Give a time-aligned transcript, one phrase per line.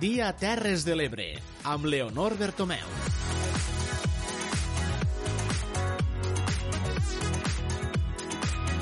[0.00, 1.26] dia Terres de l'Ebre,
[1.68, 2.86] amb Leonor Bertomeu.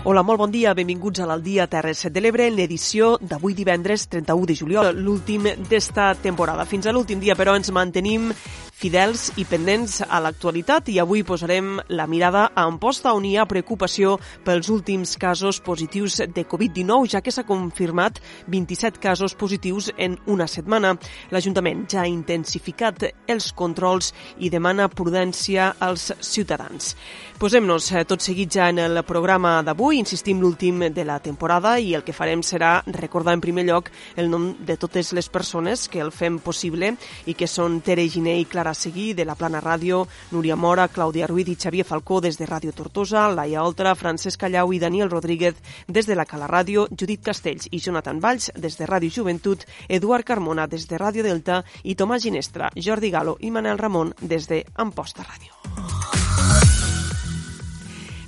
[0.07, 4.47] Hola, molt bon dia, benvinguts a l'Aldia Terres de l'Ebre en l'edició d'avui divendres 31
[4.47, 6.69] de juliol, l'últim d'esta temporada.
[6.71, 8.31] Fins a l'últim dia, però, ens mantenim
[8.79, 13.47] fidels i pendents a l'actualitat i avui posarem la mirada a Amposta on hi ha
[13.51, 14.13] preocupació
[14.47, 20.47] pels últims casos positius de Covid-19 ja que s'ha confirmat 27 casos positius en una
[20.47, 20.95] setmana.
[21.35, 26.95] L'Ajuntament ja ha intensificat els controls i demana prudència als ciutadans.
[27.39, 31.97] Posem-nos eh, tot seguit ja en el programa d'avui, insistim l'últim de la temporada i
[31.99, 35.99] el que farem serà recordar en primer lloc el nom de totes les persones que
[35.99, 36.95] el fem possible
[37.27, 40.89] i que són Tere Giné i Clara a seguir de la Plana Ràdio, Núria Mora,
[40.89, 45.11] Clàudia Ruiz i Xavier Falcó des de Ràdio Tortosa, Laia Oltra, Francesc Callau i Daniel
[45.11, 49.65] Rodríguez des de la Cala Ràdio, Judit Castells i Jonathan Valls des de Ràdio Joventut,
[49.89, 54.49] Eduard Carmona des de Ràdio Delta i Tomàs Ginestra, Jordi Galo i Manel Ramon des
[54.49, 55.57] de Amposta Ràdio.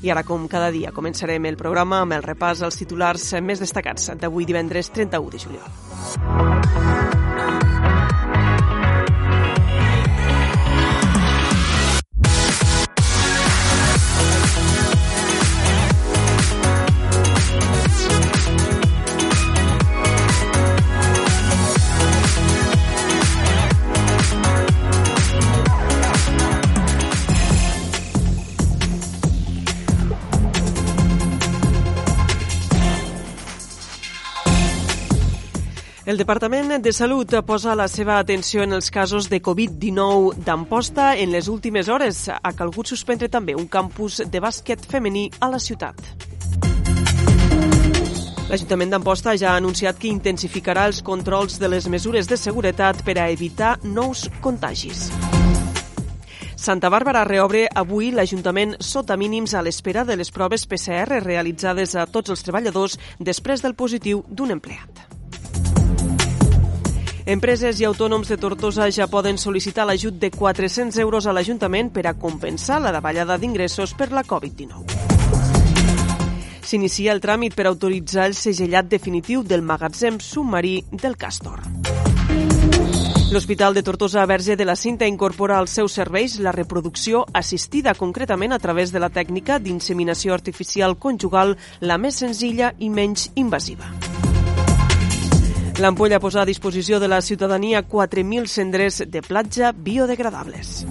[0.02, 4.08] I ara, com cada dia, començarem el programa amb el repàs als titulars més destacats
[4.16, 6.59] d'avui divendres 31 de juliol.
[36.10, 41.12] El Departament de Salut posa la seva atenció en els casos de Covid-19 d'Amposta.
[41.15, 45.60] En les últimes hores ha calgut suspendre també un campus de bàsquet femení a la
[45.62, 45.94] ciutat.
[48.48, 53.15] L'Ajuntament d'Amposta ja ha anunciat que intensificarà els controls de les mesures de seguretat per
[53.21, 55.12] a evitar nous contagis.
[56.56, 62.09] Santa Bàrbara reobre avui l'Ajuntament sota mínims a l'espera de les proves PCR realitzades a
[62.10, 65.19] tots els treballadors després del positiu d'un empleat.
[67.26, 72.06] Empreses i autònoms de Tortosa ja poden sol·licitar l'ajut de 400 euros a l'Ajuntament per
[72.08, 75.10] a compensar la davallada d'ingressos per la Covid-19.
[76.64, 81.60] S'inicia el tràmit per autoritzar el segellat definitiu del magatzem submarí del Castor.
[83.30, 88.53] L'Hospital de Tortosa Verge de la Cinta incorpora als seus serveis la reproducció assistida concretament
[88.53, 93.94] a través de la tècnica d'inseminació artificial conjugal la més senzilla i menys invasiva.
[95.80, 100.84] L'ampolla posa a disposició de la ciutadania 4.000 cendres de platja biodegradables.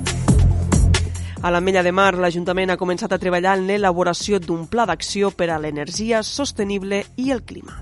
[1.44, 5.51] A l'Ametlla de Mar, l'Ajuntament ha començat a treballar en l'elaboració d'un pla d'acció per
[5.53, 7.77] a l'energia sostenible i el clima.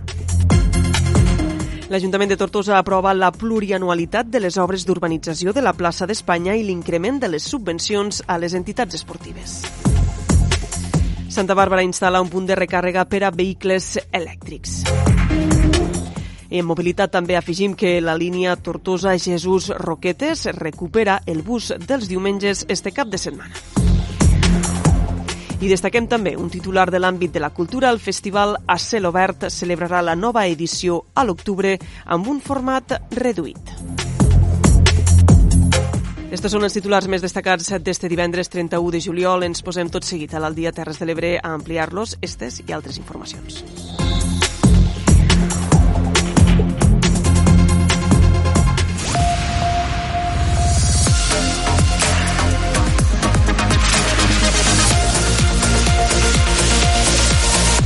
[1.88, 6.66] L'Ajuntament de Tortosa aprova la plurianualitat de les obres d'urbanització de la plaça d'Espanya i
[6.68, 9.62] l'increment de les subvencions a les entitats esportives.
[11.31, 14.81] Santa Bàrbara instal·la un punt de recàrrega per a vehicles elèctrics.
[16.50, 22.91] En mobilitat també afegim que la línia Tortosa-Jesús Roquetes recupera el bus dels diumenges este
[22.91, 23.56] cap de setmana.
[25.57, 27.90] I destaquem també un titular de l'àmbit de la cultura.
[27.90, 33.74] El festival a cel obert celebrarà la nova edició a l'octubre amb un format reduït.
[36.28, 39.48] Estos són els titulars més destacats d'este divendres 31 de juliol.
[39.48, 43.63] Ens posem tot seguit a l'Aldia Terres de l'Ebre a ampliar-los, estes i altres informacions.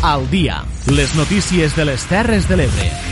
[0.02, 3.11] Al dia, les notícies de les Terres de l'Ebre.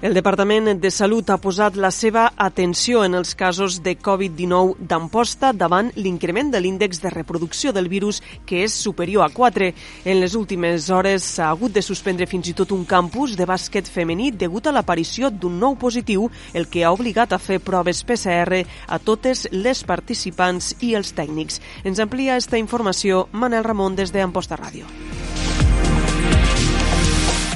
[0.00, 5.50] El Departament de Salut ha posat la seva atenció en els casos de Covid-19 d'Amposta
[5.52, 9.68] davant l'increment de l'índex de reproducció del virus que és superior a 4.
[10.08, 13.92] En les últimes hores s'ha hagut de suspendre fins i tot un campus de bàsquet
[13.92, 18.64] femení degut a l'aparició d'un nou positiu, el que ha obligat a fer proves PCR
[18.88, 21.60] a totes les participants i els tècnics.
[21.84, 25.09] Ens amplia esta informació Manel Ramon des d'Amposta Ràdio.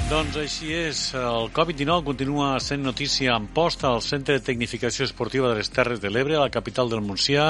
[0.04, 0.98] Doncs així és.
[1.16, 3.88] El Covid-19 continua sent notícia en posta.
[3.88, 7.46] El Centre de Tecnificació Esportiva de les Terres de l'Ebre, a la capital del Montsià,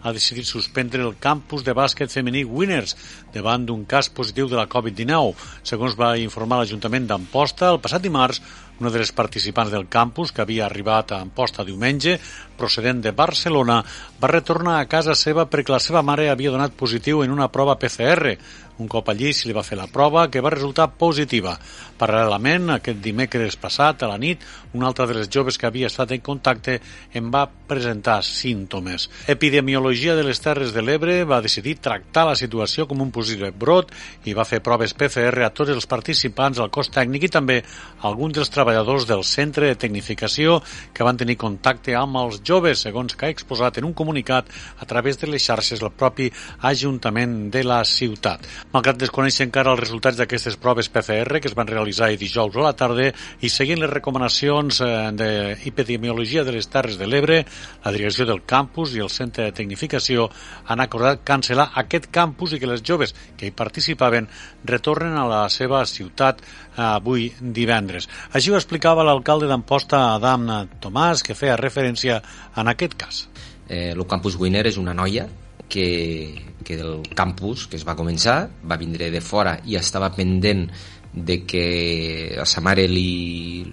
[0.00, 2.96] ha decidit suspendre el campus de bàsquet femení Winners
[3.34, 5.36] davant d'un cas positiu de la Covid-19.
[5.68, 8.40] Segons va informar l'Ajuntament d'Amposta, el passat dimarts,
[8.80, 12.16] una de les participants del campus, que havia arribat a Amposta diumenge,
[12.58, 13.80] procedent de Barcelona,
[14.20, 17.78] va retornar a casa seva perquè la seva mare havia donat positiu en una prova
[17.78, 18.34] PCR.
[18.78, 21.56] Un cop allí se li va fer la prova, que va resultar positiva.
[21.98, 24.44] Paral·lelament, aquest dimecres passat, a la nit,
[24.78, 26.76] una altra de les joves que havia estat en contacte
[27.18, 29.08] en va presentar símptomes.
[29.26, 33.90] Epidemiologia de les Terres de l'Ebre va decidir tractar la situació com un possible brot
[34.30, 38.06] i va fer proves PCR a tots els participants al cos tècnic i també a
[38.06, 40.60] alguns dels treballadors del centre de tecnificació
[40.94, 44.48] que van tenir contacte amb els joves, segons que ha exposat en un comunicat
[44.78, 46.30] a través de les xarxes el propi
[46.68, 48.46] Ajuntament de la ciutat.
[48.72, 52.74] Malgrat desconèixer encara els resultats d'aquestes proves PCR que es van realitzar dijous a la
[52.76, 53.10] tarda
[53.44, 57.42] i seguint les recomanacions eh, d'epidemiologia de les Terres de l'Ebre,
[57.84, 60.28] la direcció del campus i el centre de tecnificació
[60.66, 64.28] han acordat cancel·lar aquest campus i que les joves que hi participaven
[64.64, 68.08] retornen a la seva ciutat eh, avui divendres.
[68.32, 70.48] Així ho explicava l'alcalde d'Amposta, Adam
[70.82, 72.20] Tomàs, que feia referència
[72.56, 73.26] en aquest cas.
[73.68, 75.28] Eh, el campus Winner és una noia
[75.68, 80.66] que, que del campus que es va començar va vindre de fora i estava pendent
[81.12, 83.64] de que a sa mare li,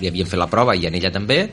[0.00, 1.46] li havien fet la prova i a ella també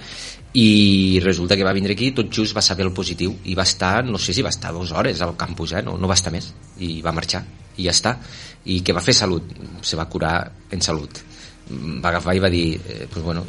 [0.60, 4.04] i resulta que va vindre aquí tot just va saber el positiu i va estar,
[4.06, 5.84] no sé si va estar dues hores al campus, eh?
[5.86, 7.44] no, no va estar més i va marxar
[7.78, 8.18] i ja està
[8.66, 9.46] i que va fer salut,
[9.82, 11.24] se va curar en salut
[11.70, 13.46] va agafar i va dir eh, pues bueno,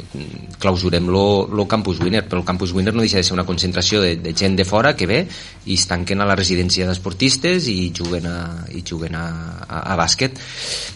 [0.59, 4.01] clausurem lo, lo campus Winner però el campus Winner no deixa de ser una concentració
[4.01, 5.21] de, de gent de fora que ve
[5.65, 9.25] i es tanquen a la residència d'esportistes i juguen, a, i juguen a,
[9.67, 10.37] a, a bàsquet.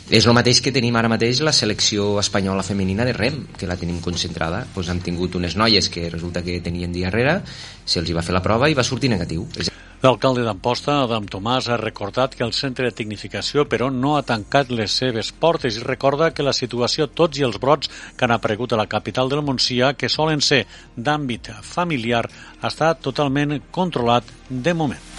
[0.10, 3.78] És el mateix que tenim ara mateix la selecció espanyola femenina de rem que la
[3.80, 4.66] tenim concentrada.
[4.74, 7.40] Pues han tingut unes noies que resulta que tenien diarrera
[7.86, 9.48] se'ls va fer la prova i va sortir negatiu.
[9.58, 9.75] és
[10.06, 14.70] L'alcalde d'Amposta, Adam Tomàs, ha recordat que el centre de tecnificació, però, no ha tancat
[14.70, 18.76] les seves portes i recorda que la situació, tots i els brots que han aparegut
[18.76, 20.62] a la capital del Montsià, que solen ser
[20.96, 22.28] d'àmbit familiar,
[22.62, 25.15] està totalment controlat de moment.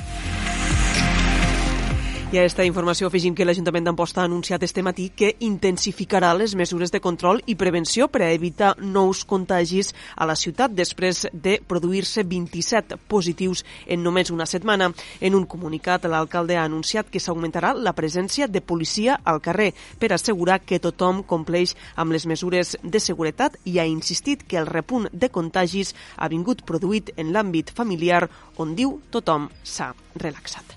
[2.26, 6.56] I a aquesta informació afegim que l'Ajuntament d'Amposta ha anunciat este matí que intensificarà les
[6.58, 11.60] mesures de control i prevenció per a evitar nous contagis a la ciutat després de
[11.70, 14.88] produir-se 27 positius en només una setmana.
[15.20, 19.70] En un comunicat, l'alcalde ha anunciat que s'augmentarà la presència de policia al carrer
[20.00, 24.66] per assegurar que tothom compleix amb les mesures de seguretat i ha insistit que el
[24.66, 28.24] repunt de contagis ha vingut produït en l'àmbit familiar
[28.58, 30.75] on diu tothom s'ha relaxat.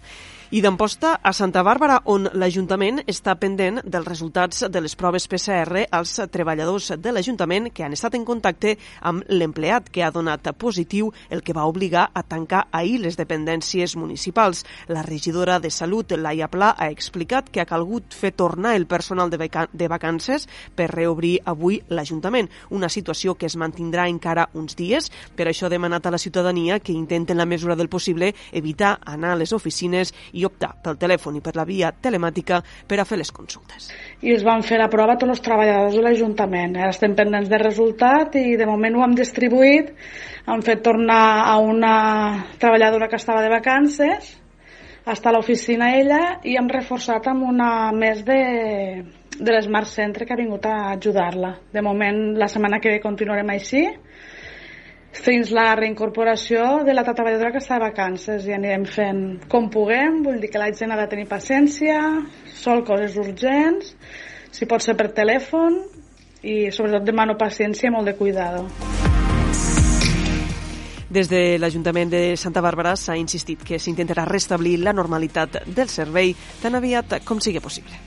[0.50, 5.84] I d'Amposta a Santa Bàrbara, on l'Ajuntament està pendent dels resultats de les proves PCR
[5.94, 8.72] als treballadors de l'Ajuntament que han estat en contacte
[9.06, 13.94] amb l'empleat que ha donat positiu, el que va obligar a tancar ahir les dependències
[13.96, 14.64] municipals.
[14.88, 19.30] La regidora de Salut, Laia Pla, ha explicat que ha calgut fer tornar el personal
[19.30, 25.12] de, de vacances per reobrir avui l'Ajuntament, una situació que es mantindrà encara uns dies.
[25.38, 29.36] Per això ha demanat a la ciutadania que intenten la mesura del possible evitar anar
[29.36, 33.20] a les oficines i optar pel telèfon i per la via telemàtica per a fer
[33.22, 33.90] les consultes.
[34.22, 36.78] I es van fer la prova tots els treballadors de l'Ajuntament.
[36.80, 39.94] Ara estem pendents de resultat i de moment ho hem distribuït.
[40.50, 41.96] Han fet tornar a una
[42.60, 44.36] treballadora que estava de vacances
[45.10, 48.42] està a l'oficina ella i hem reforçat amb una més de,
[49.40, 51.56] de l'Smart Centre que ha vingut a ajudar-la.
[51.74, 53.88] De moment, la setmana que ve continuarem així
[55.14, 58.46] fins la reincorporació de la treballadora que està de vacances.
[58.48, 62.00] I anirem fent com puguem, vull dir que la gent ha de tenir paciència,
[62.56, 63.96] sol coses urgents,
[64.52, 65.82] si pot ser per telèfon.
[66.40, 68.68] I sobretot demano paciència i molt de cuidado.
[71.10, 76.36] Des de l'Ajuntament de Santa Bàrbara s'ha insistit que s'intentarà restablir la normalitat del servei
[76.62, 77.98] tan aviat com sigui possible.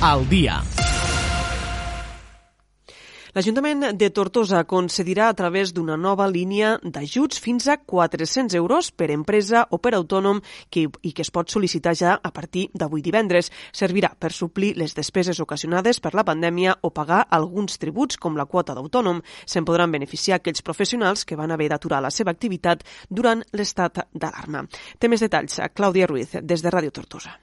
[0.00, 0.62] Al dia.
[3.30, 9.10] L'Ajuntament de Tortosa concedirà a través d'una nova línia d'ajuts fins a 400 euros per
[9.14, 13.52] empresa o per autònom que, i que es pot sol·licitar ja a partir d'avui divendres.
[13.70, 18.48] Servirà per suplir les despeses ocasionades per la pandèmia o pagar alguns tributs com la
[18.50, 19.20] quota d'autònom.
[19.46, 24.64] Se'n podran beneficiar aquells professionals que van haver d'aturar la seva activitat durant l'estat d'alarma.
[24.98, 27.36] Té més detalls a Clàudia Ruiz, des de Ràdio Tortosa.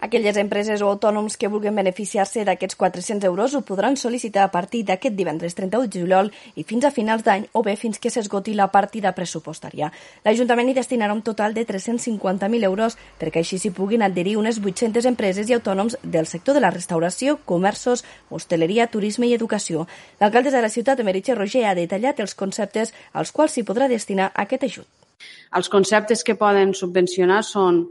[0.00, 4.80] Aquelles empreses o autònoms que vulguin beneficiar-se d'aquests 400 euros ho podran sol·licitar a partir
[4.88, 8.54] d'aquest divendres 31 de juliol i fins a finals d'any o bé fins que s'esgoti
[8.56, 9.90] la partida pressupostària.
[10.24, 15.04] L'Ajuntament hi destinarà un total de 350.000 euros perquè així s'hi puguin adherir unes 800
[15.10, 19.84] empreses i autònoms del sector de la restauració, comerços, hostaleria, turisme i educació.
[20.18, 24.32] L'alcalde de la ciutat, Meritxell Roger, ha detallat els conceptes als quals s'hi podrà destinar
[24.32, 24.88] aquest ajut.
[25.58, 27.82] Els conceptes que poden subvencionar són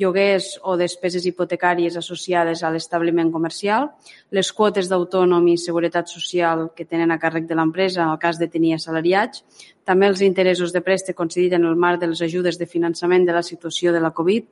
[0.00, 3.90] lloguers o despeses hipotecàries associades a l'establiment comercial,
[4.30, 8.38] les quotes d'autònom i seguretat social que tenen a càrrec de l'empresa en el cas
[8.38, 9.44] de tenir assalariats,
[9.88, 13.32] també els interessos de préstec concedit en el marc de les ajudes de finançament de
[13.32, 14.44] la situació de la Covid,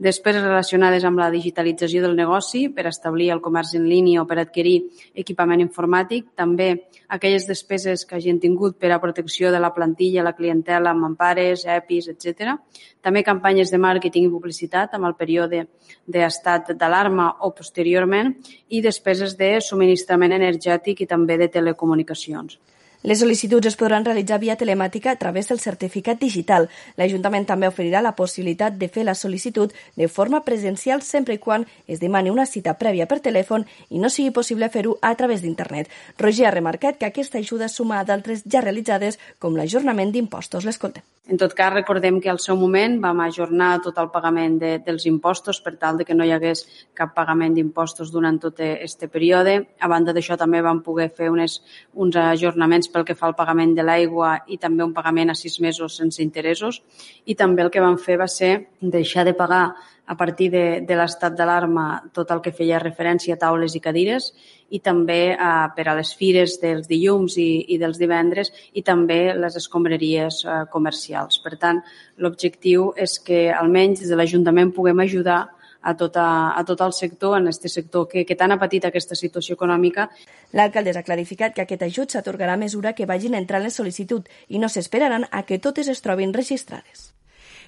[0.00, 4.38] despeses relacionades amb la digitalització del negoci per establir el comerç en línia o per
[4.40, 4.78] adquirir
[5.12, 6.70] equipament informàtic, també
[7.08, 11.66] aquelles despeses que hagin tingut per a protecció de la plantilla, la clientela, amb empares,
[11.68, 12.56] EPIs, etc.
[13.04, 15.64] També campanyes de màrqueting i publicitat amb el període
[16.06, 18.34] d'estat d'alarma o posteriorment
[18.68, 22.58] i despeses de subministrament energètic i també de telecomunicacions.
[23.06, 26.64] Les sol·licituds es podran realitzar via telemàtica a través del certificat digital.
[26.98, 31.66] L'Ajuntament també oferirà la possibilitat de fer la sol·licitud de forma presencial sempre i quan
[31.86, 35.86] es demani una cita prèvia per telèfon i no sigui possible fer-ho a través d'internet.
[36.18, 40.66] Roger ha remarcat que aquesta ajuda suma a d'altres ja realitzades, com l'ajornament d'impostos.
[40.66, 41.06] L'escoltem.
[41.28, 45.04] En tot cas, recordem que al seu moment vam ajornar tot el pagament de, dels
[45.06, 46.62] impostos per tal de que no hi hagués
[46.96, 49.58] cap pagament d'impostos durant tot aquest període.
[49.78, 51.58] A banda d'això, també vam poder fer unes,
[51.92, 55.60] uns ajornaments pel que fa al pagament de l'aigua i també un pagament a sis
[55.60, 56.82] mesos sense interessos.
[57.26, 59.66] I també el que vam fer va ser deixar de pagar
[60.08, 64.30] a partir de, de l'estat d'alarma tot el que feia referència a taules i cadires
[64.72, 69.34] i també eh, per a les fires dels dilluns i, i dels divendres i també
[69.36, 71.42] les escombraries eh, comercials.
[71.44, 71.82] Per tant,
[72.16, 75.42] l'objectiu és que almenys des de l'Ajuntament puguem ajudar
[75.82, 76.24] a, tota,
[76.56, 80.08] a tot el sector, en aquest sector que, que tant ha patit aquesta situació econòmica.
[80.52, 84.58] L'alcaldessa ha clarificat que aquest ajut s'atorgarà a mesura que vagin entrant les sol·licitud i
[84.58, 87.12] no s'esperaran a que totes es trobin registrades.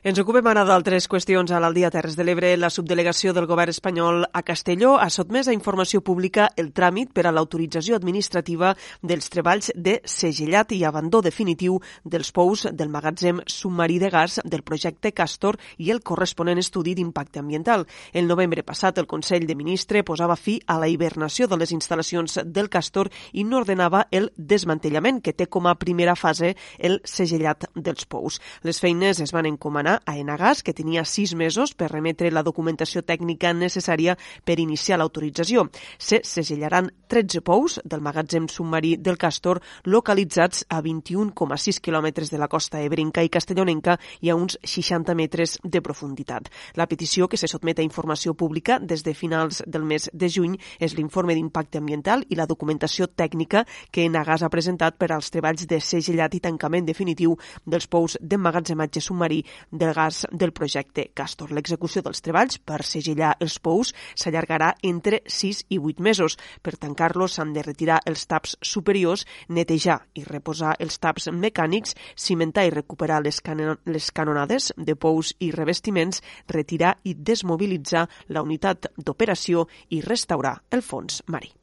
[0.00, 2.54] Ens ocupem ara d'altres qüestions a l'Aldia Terres de l'Ebre.
[2.56, 7.26] La subdelegació del govern espanyol a Castelló ha sotmès a informació pública el tràmit per
[7.28, 8.70] a l'autorització administrativa
[9.04, 14.62] dels treballs de segellat i abandó definitiu dels pous del magatzem submarí de gas del
[14.64, 17.84] projecte Castor i el corresponent estudi d'impacte ambiental.
[18.14, 22.38] El novembre passat, el Consell de Ministre posava fi a la hibernació de les instal·lacions
[22.46, 27.68] del Castor i no ordenava el desmantellament, que té com a primera fase el segellat
[27.76, 28.40] dels pous.
[28.64, 32.42] Les feines es van encomanar demanar a Enagas, que tenia sis mesos per remetre la
[32.42, 35.68] documentació tècnica necessària per iniciar l'autorització.
[35.98, 42.48] Se segellaran 13 pous del magatzem submarí del Castor localitzats a 21,6 quilòmetres de la
[42.48, 46.50] costa ebrenca i castellonenca i a uns 60 metres de profunditat.
[46.74, 50.58] La petició que se sotmet a informació pública des de finals del mes de juny
[50.78, 55.66] és l'informe d'impacte ambiental i la documentació tècnica que Enagas ha presentat per als treballs
[55.66, 59.42] de segellat i tancament definitiu dels pous d'emmagatzematge submarí
[59.80, 61.54] del gas del projecte Castor.
[61.56, 66.36] L'execució dels treballs per segellar els pous s'allargarà entre 6 i 8 mesos.
[66.62, 72.66] Per tancar-los s'han de retirar els taps superiors, netejar i reposar els taps mecànics, cimentar
[72.68, 73.40] i recuperar les,
[73.86, 80.84] les canonades de pous i revestiments, retirar i desmobilitzar la unitat d'operació i restaurar el
[80.84, 81.59] fons marí.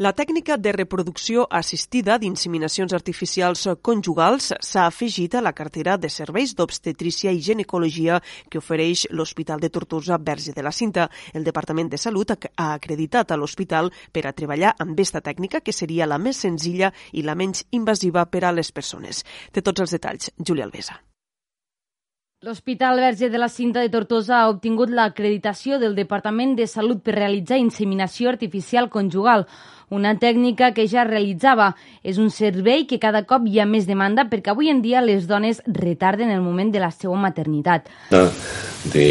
[0.00, 6.54] La tècnica de reproducció assistida d'inseminacions artificials conjugals s'ha afegit a la cartera de serveis
[6.56, 8.16] d'obstetrícia i ginecologia
[8.48, 11.10] que ofereix l'Hospital de Tortosa Verge de la Cinta.
[11.34, 15.76] El Departament de Salut ha acreditat a l'hospital per a treballar amb aquesta tècnica que
[15.76, 19.20] seria la més senzilla i la menys invasiva per a les persones.
[19.52, 20.96] Té tots els detalls, Júlia Alvesa.
[22.42, 27.12] L'Hospital Verge de la Cinta de Tortosa ha obtingut l'acreditació del Departament de Salut per
[27.18, 29.44] realitzar inseminació artificial conjugal,
[29.92, 31.66] una tècnica que ja realitzava.
[32.00, 35.28] És un servei que cada cop hi ha més demanda perquè avui en dia les
[35.28, 37.92] dones retarden el moment de la seva maternitat.
[38.08, 39.08] De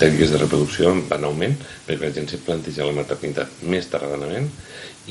[0.00, 4.48] tècniques de reproducció van en augment perquè la gent se planteja la maternitat més tardadament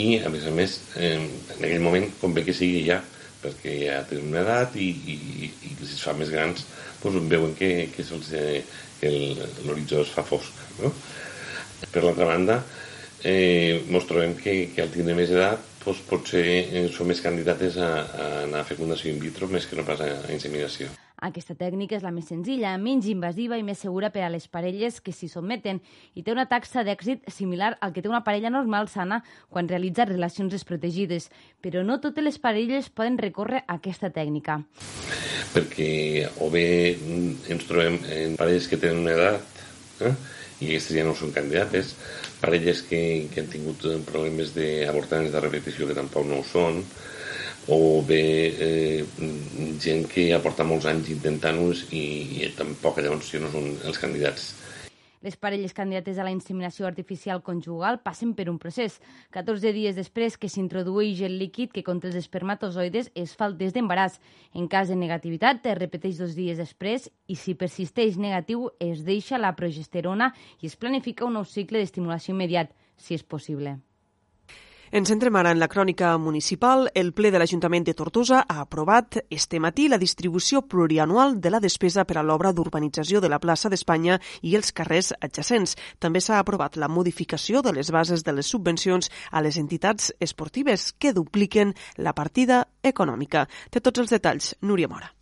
[0.01, 3.03] i, a més a més, en aquell moment convé que sigui ja
[3.45, 6.65] perquè ja tenen una edat i, i, i si es fa més grans
[7.13, 8.05] doncs veuen que, que,
[8.99, 9.13] que
[9.67, 10.63] l'horitzó es fa fosc.
[10.81, 10.91] No?
[11.91, 12.59] Per l'altra banda,
[13.23, 17.77] eh, ens trobem que, que al tindre més edat doncs potser eh, són més candidates
[17.77, 20.89] a, a anar a fecundació in vitro més que no pas a inseminació.
[21.25, 24.99] Aquesta tècnica és la més senzilla, menys invasiva i més segura per a les parelles
[25.01, 25.79] que s'hi sotmeten
[26.13, 30.05] i té una taxa d'èxit similar al que té una parella normal sana quan realitza
[30.05, 31.31] relacions desprotegides.
[31.65, 34.59] Però no totes les parelles poden recórrer a aquesta tècnica.
[35.55, 35.89] Perquè
[36.45, 39.65] o bé ens trobem en parelles que tenen una edat
[40.05, 40.13] eh?
[40.61, 41.95] i aquestes ja no són candidates,
[42.43, 43.01] parelles que,
[43.33, 46.83] que han tingut problemes d'avortaments de repetició que tampoc no ho són,
[47.67, 48.21] o bé
[48.59, 49.05] eh,
[49.81, 52.05] gent que ja porta molts anys intentant-los i,
[52.41, 54.53] i tampoc llavors no són els candidats.
[55.25, 58.99] Les parelles candidates a la inseminació artificial conjugal passen per un procés.
[59.33, 63.73] 14 dies després que s'introdueix el líquid que conté els espermatozoides es fa el test
[63.73, 64.19] d'embaràs.
[64.53, 69.41] En cas de negativitat, es repeteix dos dies després i si persisteix negatiu es deixa
[69.41, 70.29] la progesterona
[70.61, 73.79] i es planifica un nou cicle d'estimulació immediat, si és possible.
[74.95, 76.85] Ens centrem ara en la crònica municipal.
[76.95, 81.59] El ple de l'Ajuntament de Tortosa ha aprovat este matí la distribució plurianual de la
[81.59, 85.75] despesa per a l'obra d'urbanització de la plaça d'Espanya i els carrers adjacents.
[85.99, 90.93] També s'ha aprovat la modificació de les bases de les subvencions a les entitats esportives
[90.93, 93.49] que dupliquen la partida econòmica.
[93.71, 95.14] Té tots els detalls, Núria Mora.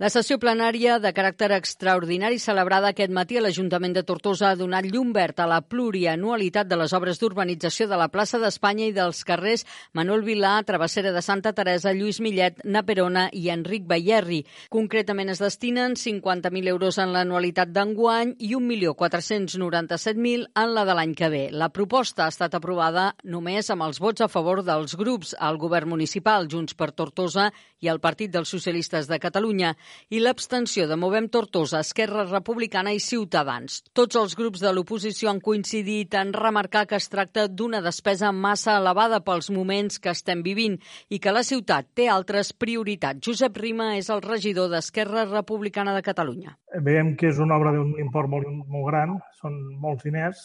[0.00, 4.86] La sessió plenària de caràcter extraordinari celebrada aquest matí a l'Ajuntament de Tortosa ha donat
[4.88, 9.20] llum verd a la plurianualitat de les obres d'urbanització de la plaça d'Espanya i dels
[9.28, 14.38] carrers Manuel Vilà, Travessera de Santa Teresa, Lluís Millet, Naperona i Enric Bayerri.
[14.72, 21.28] Concretament es destinen 50.000 euros en l'anualitat d'enguany i 1.497.000 en la de l'any que
[21.28, 21.42] ve.
[21.52, 25.92] La proposta ha estat aprovada només amb els vots a favor dels grups, el govern
[25.92, 27.50] municipal, Junts per Tortosa
[27.84, 29.76] i el Partit dels Socialistes de Catalunya
[30.10, 33.80] i l'abstenció de Movem Tortosa, Esquerra Republicana i Ciutadans.
[33.96, 38.78] Tots els grups de l'oposició han coincidit en remarcar que es tracta d'una despesa massa
[38.80, 40.78] elevada pels moments que estem vivint
[41.08, 43.22] i que la ciutat té altres prioritats.
[43.26, 46.56] Josep Rima és el regidor d'Esquerra Republicana de Catalunya.
[46.80, 50.42] Veiem que és una obra d'un import molt, molt gran, són molts diners,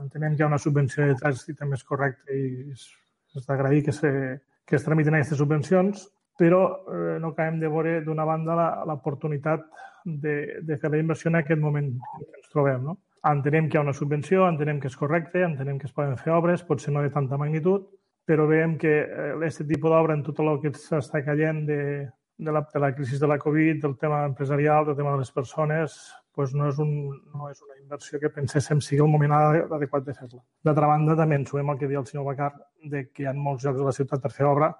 [0.00, 2.86] entenem que hi ha una subvenció de trànsit també és correcte i és,
[3.36, 4.10] és d'agrair que, se,
[4.66, 6.06] que es tramitin aquestes subvencions,
[6.38, 9.66] però eh, no acabem de veure, d'una banda, l'oportunitat
[10.04, 12.84] de, de fer la inversió en aquest moment que ens trobem.
[12.86, 12.98] No?
[13.28, 16.32] Entenem que hi ha una subvenció, entenem que és correcte, entenem que es poden fer
[16.36, 17.88] obres, potser no de tanta magnitud,
[18.28, 18.94] però veiem que
[19.34, 21.80] aquest tipus d'obra en tot el que s'està caient de,
[22.38, 25.32] de, la, de la crisi de la Covid, del tema empresarial, del tema de les
[25.32, 25.98] persones,
[26.38, 26.92] pues no, és un,
[27.34, 30.44] no és una inversió que penséssim sigui el moment adequat de fer-la.
[30.62, 32.52] D'altra banda, també ens sumem al que deia el senyor Bacar,
[32.92, 34.70] de que hi ha molts llocs de la ciutat per fer obra,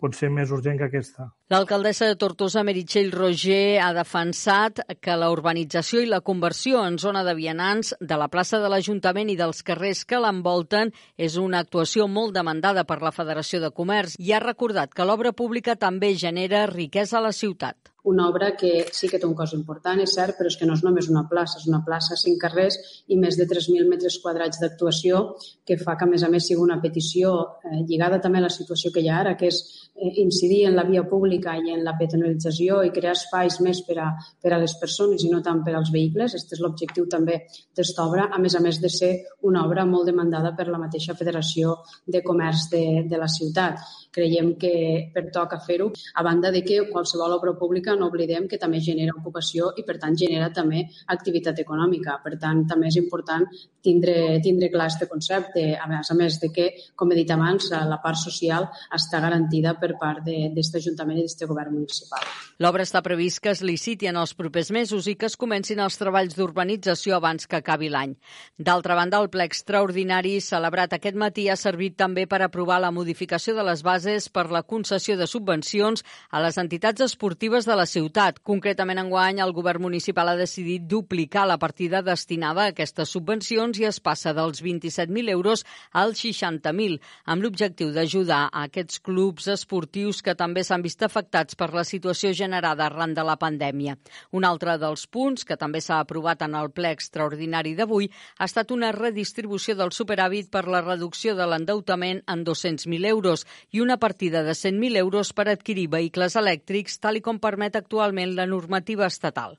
[0.00, 1.30] pot ser més urgent que aquesta.
[1.52, 7.24] L'alcaldessa de Tortosa, Meritxell Roger, ha defensat que la urbanització i la conversió en zona
[7.24, 12.08] de vianants de la plaça de l'Ajuntament i dels carrers que l'envolten és una actuació
[12.08, 16.66] molt demandada per la Federació de Comerç i ha recordat que l'obra pública també genera
[16.72, 20.36] riquesa a la ciutat una obra que sí que té un cost important, és cert,
[20.38, 22.78] però és que no és només una plaça, és una plaça, cinc carrers
[23.10, 25.24] i més de 3.000 metres quadrats d'actuació
[25.66, 27.32] que fa que, a més a més, sigui una petició
[27.66, 29.58] eh, lligada també a la situació que hi ha ara, que és
[29.96, 33.98] eh, incidir en la via pública i en la peatonalització i crear espais més per
[34.04, 36.36] a, per a les persones i no tant per als vehicles.
[36.36, 37.40] Aquest és l'objectiu també
[37.74, 39.10] d'esta obra, a més a més de ser
[39.50, 43.82] una obra molt demandada per la mateixa Federació de Comerç de, de la ciutat.
[44.14, 48.80] Creiem que pertoca fer-ho, a banda de que qualsevol obra pública no oblidem que també
[48.84, 52.18] genera ocupació i, per tant, genera també activitat econòmica.
[52.24, 53.46] Per tant, també és important
[53.86, 56.66] tindre, tindre clar aquest concepte, a més a més de que,
[56.98, 61.46] com he dit abans, la part social està garantida per part d'aquest Ajuntament i d'aquest
[61.48, 62.24] govern municipal.
[62.62, 65.98] L'obra està previst que es liciti en els propers mesos i que es comencin els
[66.00, 68.16] treballs d'urbanització abans que acabi l'any.
[68.58, 73.54] D'altra banda, el ple extraordinari celebrat aquest matí ha servit també per aprovar la modificació
[73.56, 78.40] de les bases per la concessió de subvencions a les entitats esportives de la ciutat.
[78.44, 83.86] Concretament, enguany, el govern municipal ha decidit duplicar la partida destinada a aquestes subvencions i
[83.88, 90.36] es passa dels 27.000 euros als 60.000, amb l'objectiu d'ajudar a aquests clubs esportius que
[90.38, 93.96] també s'han vist afectats per la situació generada arran de la pandèmia.
[94.32, 98.70] Un altre dels punts, que també s'ha aprovat en el ple extraordinari d'avui, ha estat
[98.70, 104.44] una redistribució del superàvit per la reducció de l'endeutament en 200.000 euros i una partida
[104.46, 109.58] de 100.000 euros per adquirir vehicles elèctrics, tal i com permet actualment la normativa estatal.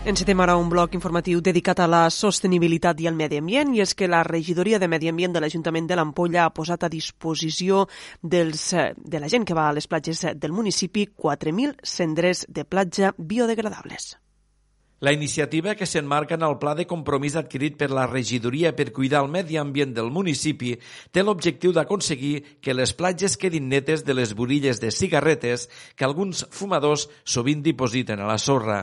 [0.00, 3.92] Encetem ara un bloc informatiu dedicat a la sostenibilitat i al medi ambient i és
[3.92, 7.82] que la regidoria de Medi Ambient de l'Ajuntament de l'Ampolla ha posat a disposició
[8.22, 13.12] dels, de la gent que va a les platges del municipi 4.000 cendres de platja
[13.18, 14.19] biodegradables.
[15.00, 19.22] La iniciativa que s'enmarca en el pla de compromís adquirit per la regidoria per cuidar
[19.24, 20.74] el medi ambient del municipi
[21.08, 26.44] té l'objectiu d'aconseguir que les platges quedin netes de les burilles de cigarretes que alguns
[26.52, 28.82] fumadors sovint dipositen a la sorra.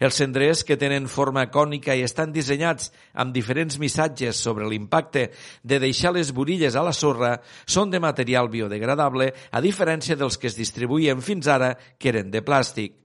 [0.00, 5.26] Els cendrers, que tenen forma cònica i estan dissenyats amb diferents missatges sobre l'impacte
[5.60, 7.34] de deixar les burilles a la sorra,
[7.66, 12.40] són de material biodegradable, a diferència dels que es distribuïen fins ara, que eren de
[12.40, 12.96] plàstic.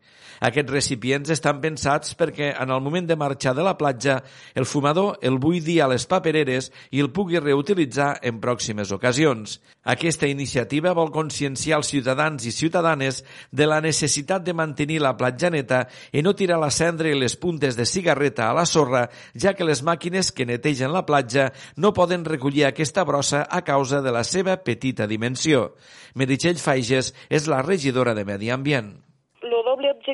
[0.44, 4.18] Aquests recipients estan pensats perquè en el moment de marxar de la platja
[4.54, 9.60] el fumador el buidi a les papereres i el pugui reutilitzar en pròximes ocasions.
[9.86, 15.52] Aquesta iniciativa vol conscienciar els ciutadans i ciutadanes de la necessitat de mantenir la platja
[15.54, 19.54] neta i no tirar la cendra i les puntes de cigarreta a la sorra, ja
[19.54, 24.12] que les màquines que netegen la platja no poden recollir aquesta brossa a causa de
[24.12, 25.76] la seva petita dimensió.
[26.16, 29.05] Meritxell Faiges és la regidora de Medi Ambient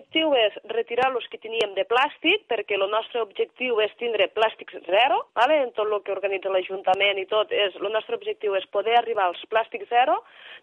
[0.01, 4.73] objectiu és retirar els que teníem de plàstic, perquè el nostre objectiu és tindre plàstics
[4.87, 5.61] zero, vale?
[5.61, 9.29] en tot el que organitza l'Ajuntament i tot, és, el nostre objectiu és poder arribar
[9.29, 10.17] als plàstics zero,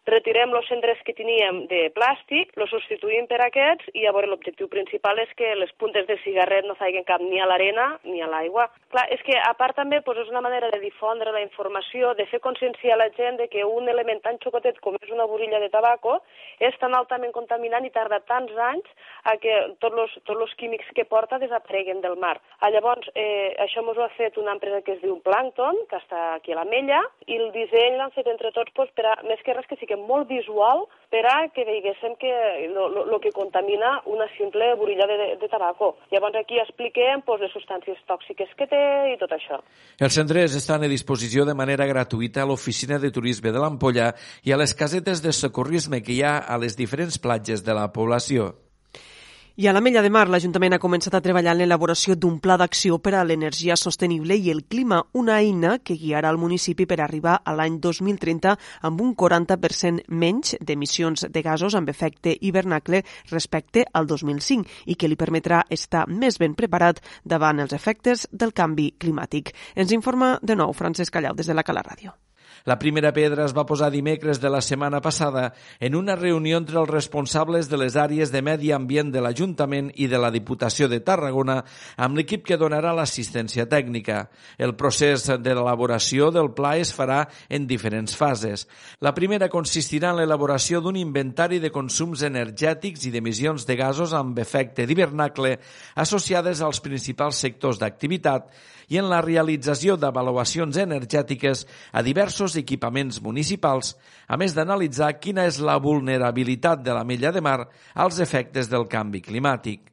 [0.07, 5.19] retirem els cendres que teníem de plàstic, els substituïm per aquests i llavors l'objectiu principal
[5.23, 8.69] és que les puntes de cigarret no faiguen cap ni a l'arena ni a l'aigua.
[8.91, 12.27] Clar, és que a part també pues, és una manera de difondre la informació, de
[12.27, 15.69] fer conscienciar la gent de que un element tan xocotet com és una borilla de
[15.71, 16.19] tabaco
[16.59, 18.89] és tan altament contaminant i tarda tants anys
[19.29, 22.37] a que tots els, tots els químics que porta desapareguen del mar.
[22.61, 26.01] Ah, llavors, eh, això ens ho ha fet una empresa que es diu Plankton, que
[26.01, 29.17] està aquí a la Mella, i el disseny l'han fet entre tots pues, per a,
[29.29, 32.33] més que res que sigui molt visual per a que veiéssim que
[32.69, 35.97] el que contamina una simple borilla de, de, de tabaco.
[36.13, 39.61] Llavors aquí expliquem pues, les substàncies tòxiques que té i tot això.
[39.99, 44.13] Els cendrers estan a disposició de manera gratuïta a l'oficina de turisme de l'Ampolla
[44.45, 47.91] i a les casetes de socorrisme que hi ha a les diferents platges de la
[47.93, 48.68] població.
[49.61, 52.55] I a la Mella de Mar, l'Ajuntament ha començat a treballar en l'elaboració d'un pla
[52.61, 57.01] d'acció per a l'energia sostenible i el clima, una eina que guiarà el municipi per
[57.03, 58.53] arribar a l'any 2030
[58.87, 65.11] amb un 40% menys d'emissions de gasos amb efecte hivernacle respecte al 2005 i que
[65.11, 69.51] li permetrà estar més ben preparat davant els efectes del canvi climàtic.
[69.75, 72.15] Ens informa de nou Francesc Callau des de la Cala Ràdio.
[72.65, 76.79] La primera pedra es va posar dimecres de la setmana passada en una reunió entre
[76.81, 81.01] els responsables de les àrees de medi ambient de l'Ajuntament i de la Diputació de
[81.01, 81.63] Tarragona
[81.97, 84.29] amb l'equip que donarà l'assistència tècnica.
[84.59, 88.67] El procés de l'elaboració del pla es farà en diferents fases.
[89.01, 94.39] La primera consistirà en l'elaboració d'un inventari de consums energètics i d'emissions de gasos amb
[94.39, 95.59] efecte d'hivernacle
[95.95, 98.51] associades als principals sectors d'activitat
[98.89, 103.95] i en la realització d'avaluacions energètiques a diversos equipaments municipals,
[104.29, 107.61] a més d'analitzar quina és la vulnerabilitat de la mella de mar
[107.95, 109.85] als efectes del canvi climàtic.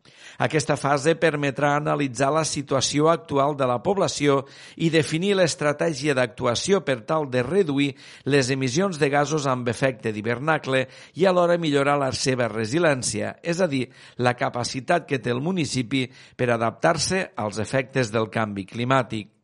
[0.41, 4.41] Aquesta fase permetrà analitzar la situació actual de la població
[4.75, 7.91] i definir l'estratègia d'actuació per tal de reduir
[8.25, 13.69] les emissions de gasos amb efecte d'hivernacle i alhora millorar la seva resiliència, és a
[13.71, 13.85] dir,
[14.17, 19.34] la capacitat que té el municipi per adaptar-se als efectes del canvi climàtic.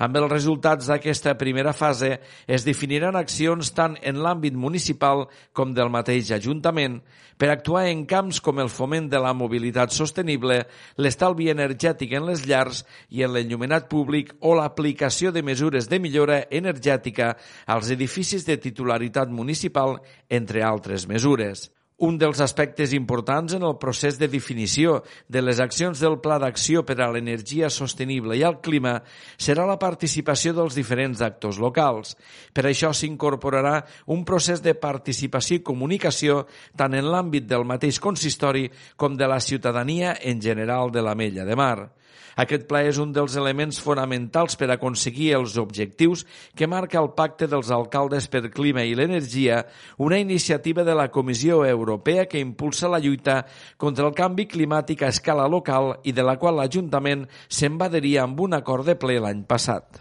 [0.00, 2.14] Amb els resultats d'aquesta primera fase
[2.48, 7.02] es definiran accions tant en l'àmbit municipal com del mateix Ajuntament
[7.40, 10.62] per actuar en camps com el foment de la mobilitat sostenible,
[10.96, 12.82] l'estalvi energètic en les llars
[13.12, 17.34] i en l'enllumenat públic o l'aplicació de mesures de millora energètica
[17.66, 21.68] als edificis de titularitat municipal, entre altres mesures.
[22.00, 26.80] Un dels aspectes importants en el procés de definició de les accions del Pla d'Acció
[26.88, 28.94] per a l'Energia Sostenible i el Clima
[29.36, 32.16] serà la participació dels diferents actors locals.
[32.56, 33.82] Per això s'incorporarà
[34.16, 39.40] un procés de participació i comunicació tant en l'àmbit del mateix consistori com de la
[39.44, 41.99] ciutadania en general de la Mella de Mar.
[42.40, 46.24] Aquest pla és un dels elements fonamentals per aconseguir els objectius
[46.56, 49.64] que marca el Pacte dels Alcaldes per Clima i l'Energia,
[49.98, 53.44] una iniciativa de la Comissió Europea que impulsa la lluita
[53.76, 58.40] contra el canvi climàtic a escala local i de la qual l'Ajuntament se'n va amb
[58.40, 60.00] un acord de ple l'any passat.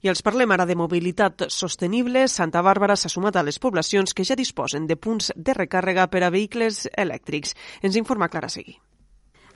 [0.00, 2.26] I els parlem ara de mobilitat sostenible.
[2.28, 6.24] Santa Bàrbara s'ha sumat a les poblacions que ja disposen de punts de recàrrega per
[6.24, 7.52] a vehicles elèctrics.
[7.82, 8.78] Ens informa Clara Seguí.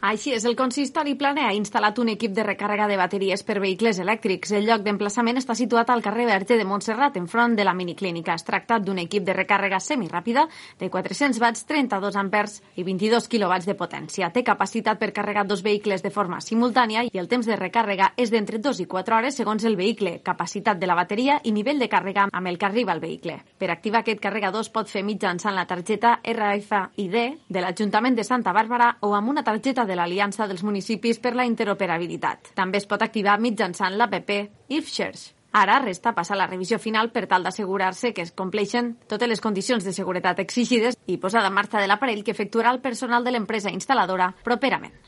[0.00, 3.98] Així és, el consistori Plane ha instal·lat un equip de recàrrega de bateries per vehicles
[4.02, 4.52] elèctrics.
[4.52, 8.34] El lloc d'emplaçament està situat al carrer Verge de Montserrat, enfront de la miniclínica.
[8.34, 10.46] Es tracta d'un equip de recàrrega semiràpida
[10.80, 14.30] de 400 watts, 32 ampers i 22 quilowatts de potència.
[14.34, 18.32] Té capacitat per carregar dos vehicles de forma simultània i el temps de recàrrega és
[18.34, 21.88] d'entre 2 i 4 hores segons el vehicle, capacitat de la bateria i nivell de
[21.88, 23.38] càrrega amb el que arriba el vehicle.
[23.58, 27.16] Per activar aquest carregador es pot fer mitjançant la targeta RFID
[27.48, 31.46] de l'Ajuntament de Santa Bàrbara o amb una targeta de l'Aliança dels Municipis per la
[31.48, 32.52] Interoperabilitat.
[32.58, 34.30] També es pot activar mitjançant l'APP
[34.68, 35.30] IFShares.
[35.54, 39.86] Ara resta passar la revisió final per tal d'assegurar-se que es compleixen totes les condicions
[39.86, 43.70] de seguretat exigides i posada en marxa de l'aparell que efectuarà el personal de l'empresa
[43.70, 44.98] instal·ladora properament.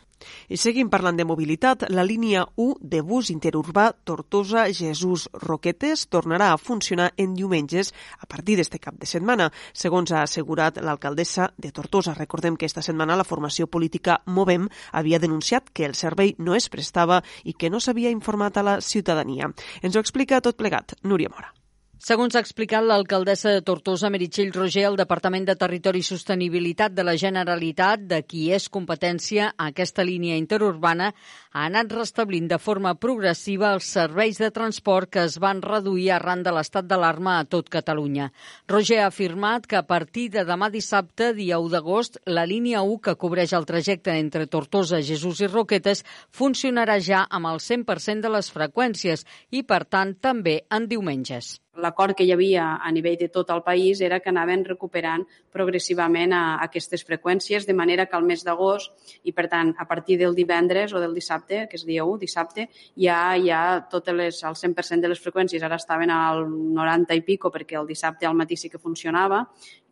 [0.49, 1.87] I seguim parlant de mobilitat.
[1.93, 8.79] La línia 1 de bus interurbà Tortosa-Jesús-Roquetes tornarà a funcionar en diumenges a partir d'este
[8.83, 12.15] cap de setmana, segons ha assegurat l'alcaldessa de Tortosa.
[12.15, 16.69] Recordem que esta setmana la formació política Movem havia denunciat que el servei no es
[16.71, 19.51] prestava i que no s'havia informat a la ciutadania.
[19.83, 21.53] Ens ho explica tot plegat Núria Mora.
[21.97, 27.07] Segons ha explicat l'alcaldessa de Tortosa, Meritxell Roger, el Departament de Territori i Sostenibilitat de
[27.09, 31.09] la Generalitat, de qui és competència aquesta línia interurbana,
[31.57, 36.45] ha anat restablint de forma progressiva els serveis de transport que es van reduir arran
[36.45, 38.29] de l'estat d'alarma a tot Catalunya.
[38.69, 43.01] Roger ha afirmat que a partir de demà dissabte, dia 1 d'agost, la línia 1
[43.09, 48.37] que cobreix el trajecte entre Tortosa, Jesús i Roquetes funcionarà ja amb el 100% de
[48.37, 53.29] les freqüències i, per tant, també en diumenges l'acord que hi havia a nivell de
[53.33, 58.27] tot el país era que anaven recuperant progressivament a, aquestes freqüències, de manera que al
[58.27, 58.93] mes d'agost,
[59.25, 62.69] i per tant a partir del divendres o del dissabte, que és dia 1, dissabte,
[62.97, 67.53] ja ha totes les, el 100% de les freqüències, ara estaven al 90 i pico
[67.53, 69.47] perquè el dissabte al matí sí que funcionava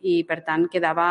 [0.04, 1.06] i per tant quedava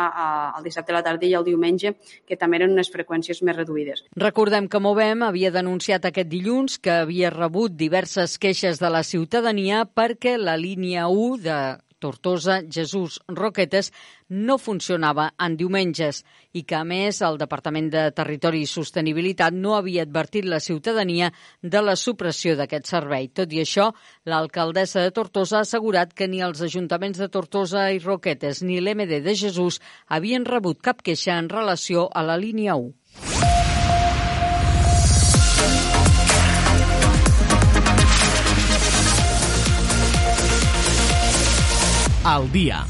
[0.56, 1.94] el dissabte a la tarda i el diumenge
[2.28, 4.04] que també eren unes freqüències més reduïdes.
[4.20, 9.84] Recordem que Movem havia denunciat aquest dilluns que havia rebut diverses queixes de la ciutadania
[9.84, 11.58] perquè la línia 1 de
[12.04, 13.90] Tortosa, Jesús, Roquetes,
[14.28, 16.18] no funcionava en diumenges
[16.52, 21.30] i que, a més, el Departament de Territori i Sostenibilitat no havia advertit la ciutadania
[21.62, 23.30] de la supressió d'aquest servei.
[23.32, 23.88] Tot i això,
[24.28, 29.22] l'alcaldessa de Tortosa ha assegurat que ni els ajuntaments de Tortosa i Roquetes ni l'MD
[29.24, 32.92] de Jesús havien rebut cap queixa en relació a la línia 1.
[42.24, 42.86] Al dia.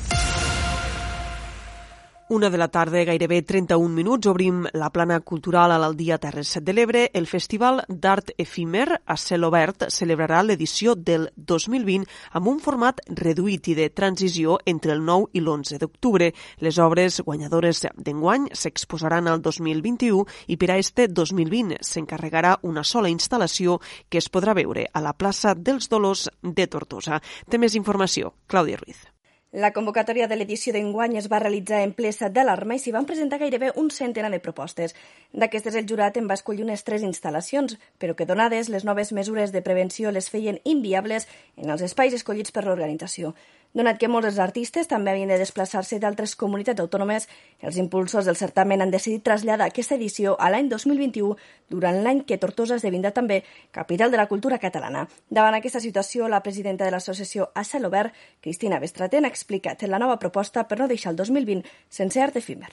[2.29, 6.73] Una de la tarda, gairebé 31 minuts, obrim la plana cultural a l'Aldia Terres de
[6.73, 7.03] l'Ebre.
[7.12, 13.68] El Festival d'Art Efímer a cel obert celebrarà l'edició del 2020 amb un format reduït
[13.68, 16.31] i de transició entre el 9 i l'11 d'octubre.
[16.64, 23.11] Les obres guanyadores d'enguany s'exposaran al 2021 i per a este 2020 s'encarregarà una sola
[23.11, 27.20] instal·lació que es podrà veure a la plaça dels Dolors de Tortosa.
[27.51, 29.13] Té més informació, Clàudia Ruiz.
[29.55, 33.07] La convocatòria de l'edició d'enguany es va realitzar en ple estat d'alarma i s'hi van
[33.07, 34.97] presentar gairebé un centenar de propostes.
[35.31, 39.55] D'aquestes, el jurat en va escollir unes tres instal·lacions, però que donades les noves mesures
[39.55, 43.31] de prevenció les feien inviables en els espais escollits per l'organització.
[43.75, 47.25] Donat que molts dels artistes també havien de desplaçar-se d'altres comunitats autònomes,
[47.59, 51.35] els impulsors del certamen han decidit traslladar aquesta edició a l'any 2021
[51.75, 53.41] durant l'any que Tortosa esdevindrà també
[53.75, 55.09] capital de la cultura catalana.
[55.27, 59.99] Davant aquesta situació, la presidenta de l'associació A Cel Obert, Cristina Bestraten, ha explicat la
[59.99, 62.71] nova proposta per no deixar el 2020 sense art efímer.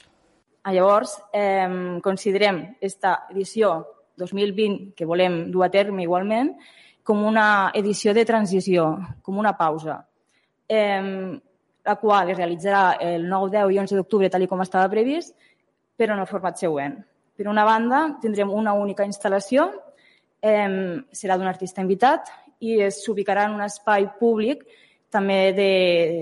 [0.61, 3.73] Ah, llavors, eh, considerem aquesta edició
[4.21, 6.53] 2020 que volem dur a terme igualment
[7.01, 10.03] com una edició de transició, com una pausa
[10.71, 11.39] eh,
[11.83, 15.35] la qual es realitzarà el 9, 10 i 11 d'octubre, tal com estava previst,
[15.97, 16.95] però en el format següent.
[17.35, 19.67] Per una banda, tindrem una única instal·lació,
[20.41, 22.31] eh, serà d'un artista invitat
[22.61, 24.63] i s'ubicarà en un espai públic
[25.11, 25.71] també de,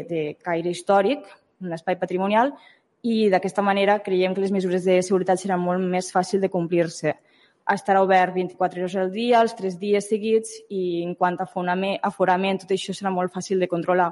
[0.10, 1.28] de caire històric,
[1.62, 2.56] un espai patrimonial,
[3.06, 7.14] i d'aquesta manera creiem que les mesures de seguretat seran molt més fàcil de complir-se.
[7.70, 12.60] Estarà obert 24 hores al dia, els tres dies seguits, i en quant a aforament,
[12.64, 14.10] tot això serà molt fàcil de controlar.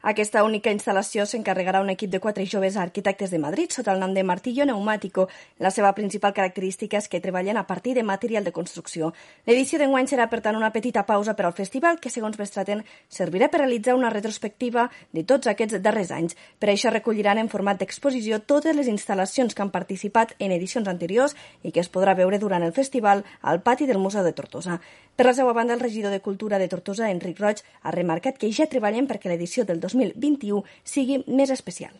[0.00, 4.12] Aquesta única instal·lació s'encarregarà un equip de quatre joves arquitectes de Madrid sota el nom
[4.14, 5.26] de Martillo Neumático.
[5.58, 9.10] La seva principal característica és que treballen a partir de material de construcció.
[9.44, 13.50] L'edició d'enguany serà, per tant, una petita pausa per al festival que, segons Bestraten, servirà
[13.50, 16.38] per realitzar una retrospectiva de tots aquests darrers anys.
[16.62, 21.34] Per això recolliran en format d'exposició totes les instal·lacions que han participat en edicions anteriors
[21.64, 24.78] i que es podrà veure durant el festival al pati del Museu de Tortosa.
[25.18, 28.52] Per la seva banda, el regidor de Cultura de Tortosa, Enric Roig, ha remarcat que
[28.54, 31.96] ja treballen perquè l'edició del 2021 sigui més especial.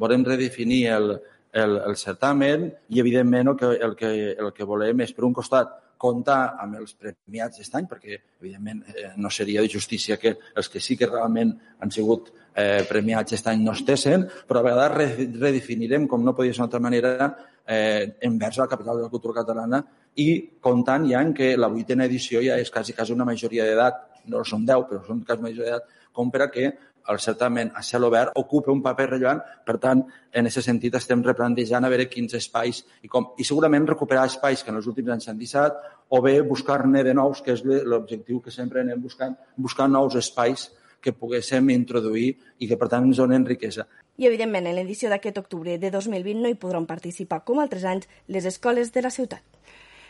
[0.00, 1.12] Volem redefinir el,
[1.52, 5.36] el, el certamen i, evidentment, el que, el, que, el que volem és, per un
[5.36, 10.32] costat, comptar amb els premiats d'aquest any, perquè, evidentment, eh, no seria de justícia que
[10.56, 11.52] els que sí que realment
[11.84, 16.56] han sigut eh, premiats aquest any no estessin, però a vegades redefinirem, com no podia
[16.56, 17.34] ser d'una altra manera,
[17.66, 19.82] eh, envers la capital de la cultura catalana
[20.16, 20.28] i
[20.60, 24.44] comptant ja en que la vuitena edició ja és quasi, quasi una majoria d'edat, no
[24.44, 26.68] són 10, però són quasi majoria d'edat, com per a que
[27.12, 31.22] el certament a cel obert ocupa un paper rellevant, per tant, en aquest sentit estem
[31.24, 33.32] replantejant a veure quins espais i com.
[33.36, 35.76] I segurament recuperar espais que en els últims anys s'han deixat
[36.08, 40.70] o bé buscar-ne de nous, que és l'objectiu que sempre anem buscant, buscar nous espais
[41.04, 43.86] que poguéssim introduir i que, per tant, ens donen riquesa.
[44.16, 48.08] I, evidentment, en l'edició d'aquest octubre de 2020 no hi podran participar, com altres anys,
[48.26, 49.42] les escoles de la ciutat.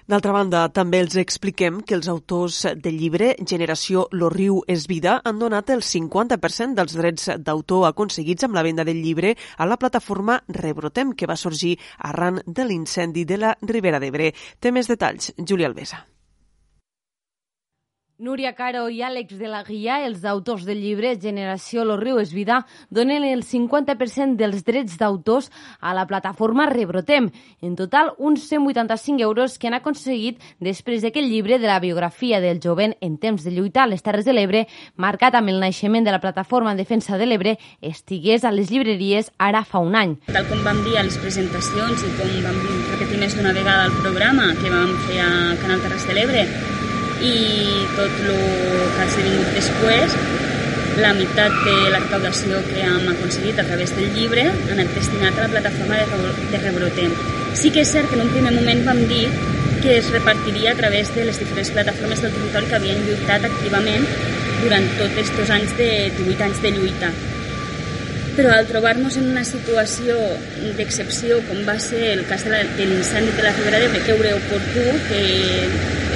[0.05, 5.15] D'altra banda, també els expliquem que els autors del llibre Generació Lo riu és vida
[5.25, 9.81] han donat el 50% dels drets d'autor aconseguits amb la venda del llibre a la
[9.81, 14.35] plataforma Rebrotem, que va sorgir arran de l'incendi de la Ribera d'Ebre.
[14.61, 16.05] Té més detalls, Júlia Alvesa.
[18.17, 22.31] Núria Caro i Àlex de la Guia, els autors del llibre Generació Lo Riu és
[22.31, 25.49] Vida, donen el 50% dels drets d'autors
[25.81, 27.33] a la plataforma Rebrotem.
[27.59, 31.81] En total, uns 185 euros que han aconseguit després de que el llibre de la
[31.83, 35.59] biografia del jovent en temps de lluitar a les Terres de l'Ebre, marcat amb el
[35.59, 39.99] naixement de la plataforma en defensa de l'Ebre, estigués a les llibreries ara fa un
[39.99, 40.15] any.
[40.31, 42.63] Tal com vam dir a les presentacions i com vam
[42.95, 45.31] repetir més d'una vegada al programa que vam fer a
[45.67, 46.49] Canal Terres de l'Ebre,
[47.25, 48.41] i tot el
[48.95, 50.17] que ha esdevingut després,
[51.01, 55.39] la meitat de la recaudació que hem aconseguit a través del llibre ha anat destinat
[55.39, 55.99] a la plataforma
[56.53, 57.17] de Rebrotem.
[57.59, 59.27] Sí que és cert que en un primer moment vam dir
[59.83, 64.07] que es repartiria a través de les diferents plataformes del territori que havien lluitat activament
[64.63, 67.11] durant tots aquests anys de 18 anys de lluita.
[68.35, 70.17] Però al trobar-nos en una situació
[70.79, 75.23] d'excepció, com va ser el cas de l'incendi de la Ribera d'Ebre, creure oportú que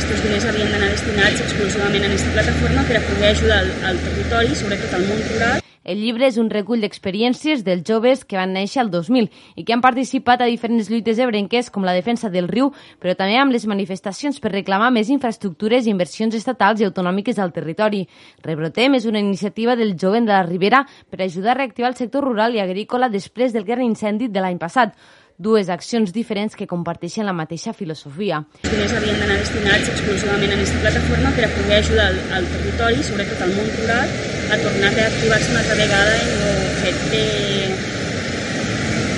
[0.08, 4.04] aquests diners havien d'anar destinats exclusivament a aquesta plataforma per a poder ajudar al, al
[4.08, 5.67] territori, sobretot al món rural.
[5.88, 9.72] El llibre és un recull d'experiències dels joves que van néixer al 2000 i que
[9.72, 12.68] han participat a diferents lluites ebrenques com la defensa del riu,
[13.00, 17.54] però també amb les manifestacions per reclamar més infraestructures i inversions estatals i autonòmiques al
[17.56, 18.02] territori.
[18.44, 22.28] Rebrotem és una iniciativa del jovent de la Ribera per ajudar a reactivar el sector
[22.28, 24.92] rural i agrícola després del gran incendi de l'any passat
[25.38, 28.42] dues accions diferents que comparteixen la mateixa filosofia.
[28.64, 32.48] Els diners havien d'anar destinats exclusivament a aquesta plataforma per a poder ajudar al, al
[32.54, 34.16] territori, sobretot al món rural,
[34.50, 37.22] a tornar a reactivar-se una altra vegada en el fet de,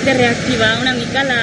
[0.05, 1.39] de reactivar una mica la,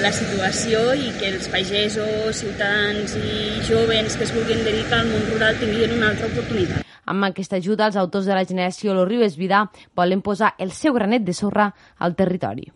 [0.00, 5.26] la situació i que els pagesos, ciutadans i jovens que es vulguin dedicar al món
[5.34, 6.80] rural tinguin una altra oportunitat.
[7.04, 10.96] Amb aquesta ajuda, els autors de la generació Lo Riu Vida volen posar el seu
[10.96, 12.72] granet de sorra al territori.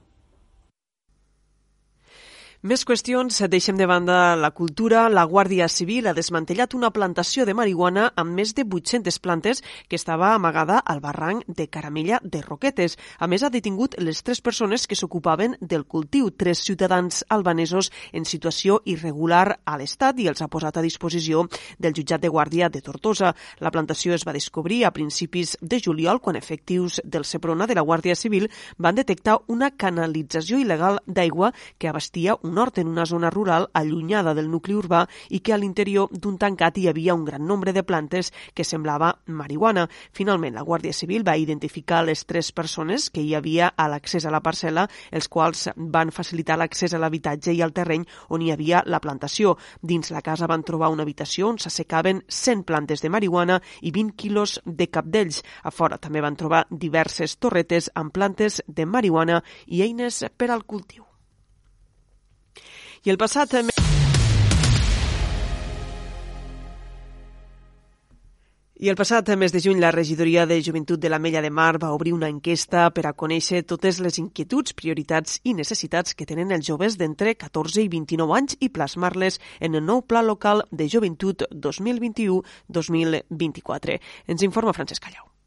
[2.60, 5.04] Més qüestions, deixem de banda la cultura.
[5.08, 9.94] La Guàrdia Civil ha desmantellat una plantació de marihuana amb més de 800 plantes que
[9.94, 12.96] estava amagada al barranc de Caramella de Roquetes.
[13.20, 18.26] A més, ha detingut les tres persones que s'ocupaven del cultiu, tres ciutadans albanesos en
[18.26, 21.46] situació irregular a l'Estat i els ha posat a disposició
[21.78, 23.36] del jutjat de Guàrdia de Tortosa.
[23.60, 27.86] La plantació es va descobrir a principis de juliol quan efectius del Seprona de la
[27.86, 33.30] Guàrdia Civil van detectar una canalització il·legal d'aigua que abastia un nord en una zona
[33.30, 37.46] rural allunyada del nucli urbà i que a l'interior d'un tancat hi havia un gran
[37.46, 39.88] nombre de plantes que semblava marihuana.
[40.12, 44.32] Finalment, la Guàrdia Civil va identificar les tres persones que hi havia a l'accés a
[44.34, 48.82] la parcel·la, els quals van facilitar l'accés a l'habitatge i al terreny on hi havia
[48.86, 49.56] la plantació.
[49.82, 54.16] Dins la casa van trobar una habitació on s'assecaven 100 plantes de marihuana i 20
[54.16, 55.42] quilos de capdells.
[55.64, 60.64] A fora també van trobar diverses torretes amb plantes de marihuana i eines per al
[60.64, 61.07] cultiu.
[63.04, 63.52] I el passat
[68.78, 71.82] I el passat mes de juny la regidoria de Joventut de la Mella de Mar
[71.82, 76.52] va obrir una enquesta per a conèixer totes les inquietuds, prioritats i necessitats que tenen
[76.54, 80.88] els joves d'entre 14 i 29 anys i plasmar-les en el nou Pla Local de
[80.88, 83.98] Joventut 2021-2024.
[84.26, 85.37] Ens informa Francesc Callau.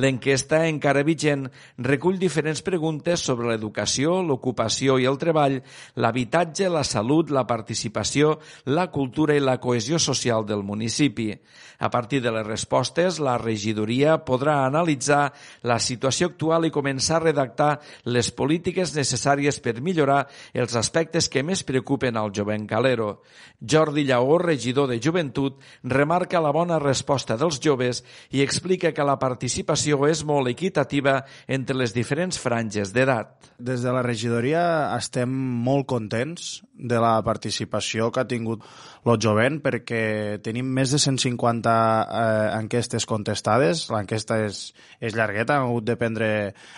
[0.00, 5.58] L'enquesta, encara vigent, recull diferents preguntes sobre l'educació, l'ocupació i el treball,
[5.96, 11.32] l'habitatge, la salut, la participació, la cultura i la cohesió social del municipi.
[11.80, 15.32] A partir de les respostes, la regidoria podrà analitzar
[15.64, 17.70] la situació actual i començar a redactar
[18.04, 23.22] les polítiques necessàries per millorar els aspectes que més preocupen al jovent calero.
[23.60, 29.18] Jordi Lleó, regidor de Joventut, remarca la bona resposta dels joves i explica que la
[29.18, 33.52] participació participació és molt equitativa entre les diferents franges d'edat.
[33.58, 38.64] Des de la regidoria estem molt contents de la participació que ha tingut
[39.04, 43.86] el jovent perquè tenim més de 150 eh, enquestes contestades.
[43.92, 46.30] L'enquesta és, és llargueta, han hagut, de prendre,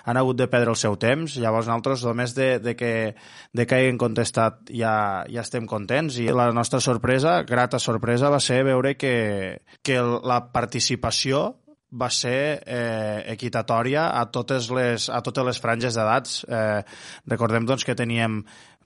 [0.04, 1.38] han hagut de perdre el seu temps.
[1.38, 3.14] Llavors nosaltres, només de, de, que,
[3.54, 8.42] de que hagin contestat ja, ja estem contents i la nostra sorpresa, grata sorpresa, va
[8.42, 11.61] ser veure que, que la participació
[11.92, 16.42] va ser eh, equitatòria a totes les, a totes les franges d'edats.
[16.48, 16.80] Eh,
[17.28, 18.40] recordem doncs, que teníem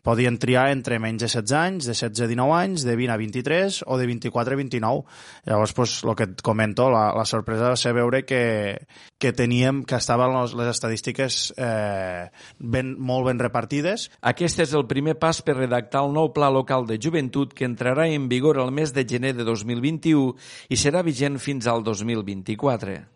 [0.06, 3.16] podien triar entre menys de 16 anys, de 16 a 19 anys, de 20 a
[3.18, 5.02] 23 o de 24 a 29.
[5.46, 8.86] Llavors, pues, el que et comento, la, la sorpresa va ser veure que,
[9.18, 14.06] que teníem, que estaven les, les estadístiques eh, ben, molt ben repartides.
[14.22, 18.06] Aquest és el primer pas per redactar el nou Pla Local de Joventut que entrarà
[18.06, 20.36] en vigor el mes de gener de 2021
[20.70, 23.15] i serà vigent fins al 2024.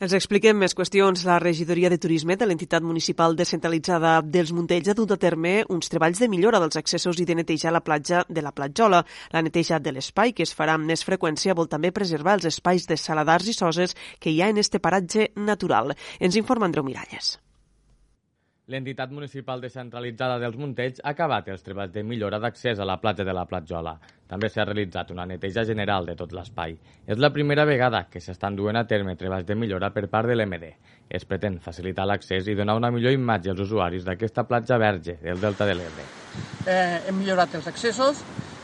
[0.00, 1.26] Ens expliquem més qüestions.
[1.28, 5.92] La regidoria de turisme de l'entitat municipal descentralitzada dels Montells ha dut a terme uns
[5.92, 9.02] treballs de millora dels accessos i de netejar la platja de la Platjola.
[9.36, 12.88] La neteja de l'espai, que es farà amb més freqüència, vol també preservar els espais
[12.88, 15.92] de saladars i soses que hi ha en este paratge natural.
[16.18, 17.34] Ens informa Andreu Miralles.
[18.70, 23.24] L'entitat municipal descentralitzada dels Montells ha acabat els treballs de millora d'accés a la platja
[23.26, 23.96] de la Platjola.
[24.30, 26.76] També s'ha realitzat una neteja general de tot l'espai.
[27.02, 30.36] És la primera vegada que s'estan duent a terme treballs de millora per part de
[30.36, 30.70] l'MD.
[31.10, 35.42] Es pretén facilitar l'accés i donar una millor imatge als usuaris d'aquesta platja verge del
[35.42, 36.06] Delta de l'Ebre.
[36.62, 38.22] Eh, hem millorat els accessos,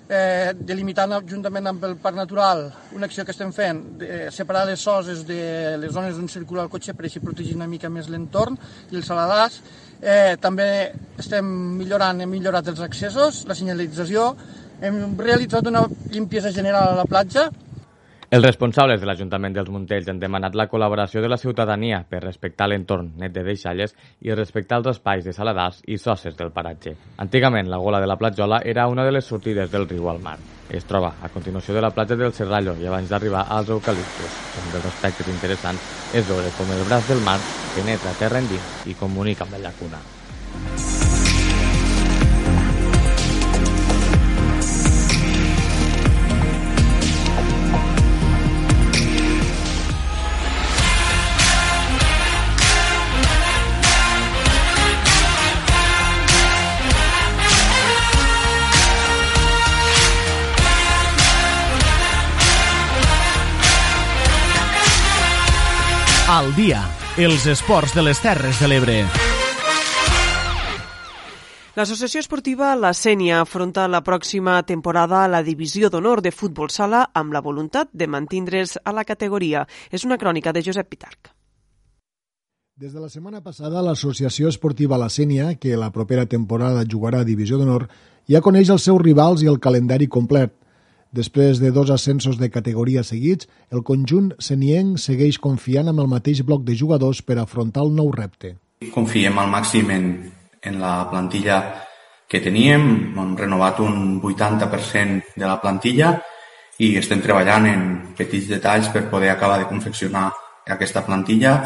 [0.09, 4.80] eh, delimitant juntament amb el Parc Natural una acció que estem fent, de separar les
[4.80, 8.54] soses de les zones on circula el cotxe per així protegir una mica més l'entorn
[8.92, 9.61] i els saladars,
[10.03, 10.68] Eh, també
[11.18, 11.47] estem
[11.78, 14.32] millorant, hem millorat els accessos, la senyalització,
[14.84, 17.49] hem realitzat una limpiesa general a la platja.
[18.26, 22.66] Els responsables de l'Ajuntament dels Montells han demanat la col·laboració de la ciutadania per respectar
[22.66, 23.94] l'entorn net de deixalles
[24.26, 26.97] i respectar els espais de saladars i sosses del paratge.
[27.22, 30.38] Antigament, la gola de la platjola era una de les sortides del riu al mar.
[30.68, 34.40] Es troba a continuació de la platja del Serrallo i abans d'arribar als eucaliptus.
[34.62, 37.38] Un dels aspectes interessants és veure com el braç del mar
[37.74, 41.05] penetra terra endins i comunica amb la llacuna.
[66.37, 66.82] Al dia,
[67.16, 68.97] els esports de les Terres de l'Ebre.
[71.78, 77.07] L'associació esportiva La Sènia afronta la pròxima temporada a la divisió d'honor de futbol sala
[77.16, 79.64] amb la voluntat de mantindre's a la categoria.
[79.89, 81.32] És una crònica de Josep Pitarc.
[82.76, 87.30] Des de la setmana passada, l'associació esportiva La Sènia, que la propera temporada jugarà a
[87.30, 87.89] divisió d'honor,
[88.28, 90.53] ja coneix els seus rivals i el calendari complet–
[91.12, 96.42] Després de dos ascensos de categoria seguits, el conjunt senienc segueix confiant amb el mateix
[96.42, 98.57] bloc de jugadors per afrontar el nou repte.
[98.92, 100.09] Confiem al màxim en,
[100.62, 101.61] en la plantilla
[102.28, 106.16] que teníem, hem renovat un 80% de la plantilla
[106.82, 107.86] i estem treballant en
[108.18, 110.28] petits detalls per poder acabar de confeccionar
[110.66, 111.57] aquesta plantilla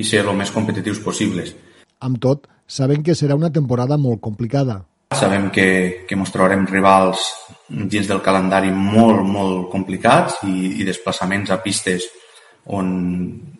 [0.00, 1.52] i ser el més competitius possibles.
[2.00, 4.82] Amb tot, saben que serà una temporada molt complicada.
[5.16, 7.22] Sabem que, que ens trobarem rivals
[7.68, 12.04] dins del calendari molt, molt complicats i, i desplaçaments a pistes
[12.76, 12.88] on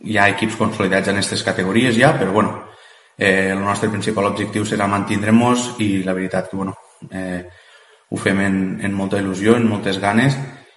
[0.04, 2.52] hi ha equips consolidats en aquestes categories ja, però bueno,
[3.16, 6.76] eh, el nostre principal objectiu serà mantindre-nos i la veritat que bueno,
[7.10, 7.46] eh,
[8.10, 10.36] ho fem en, en molta il·lusió, en moltes ganes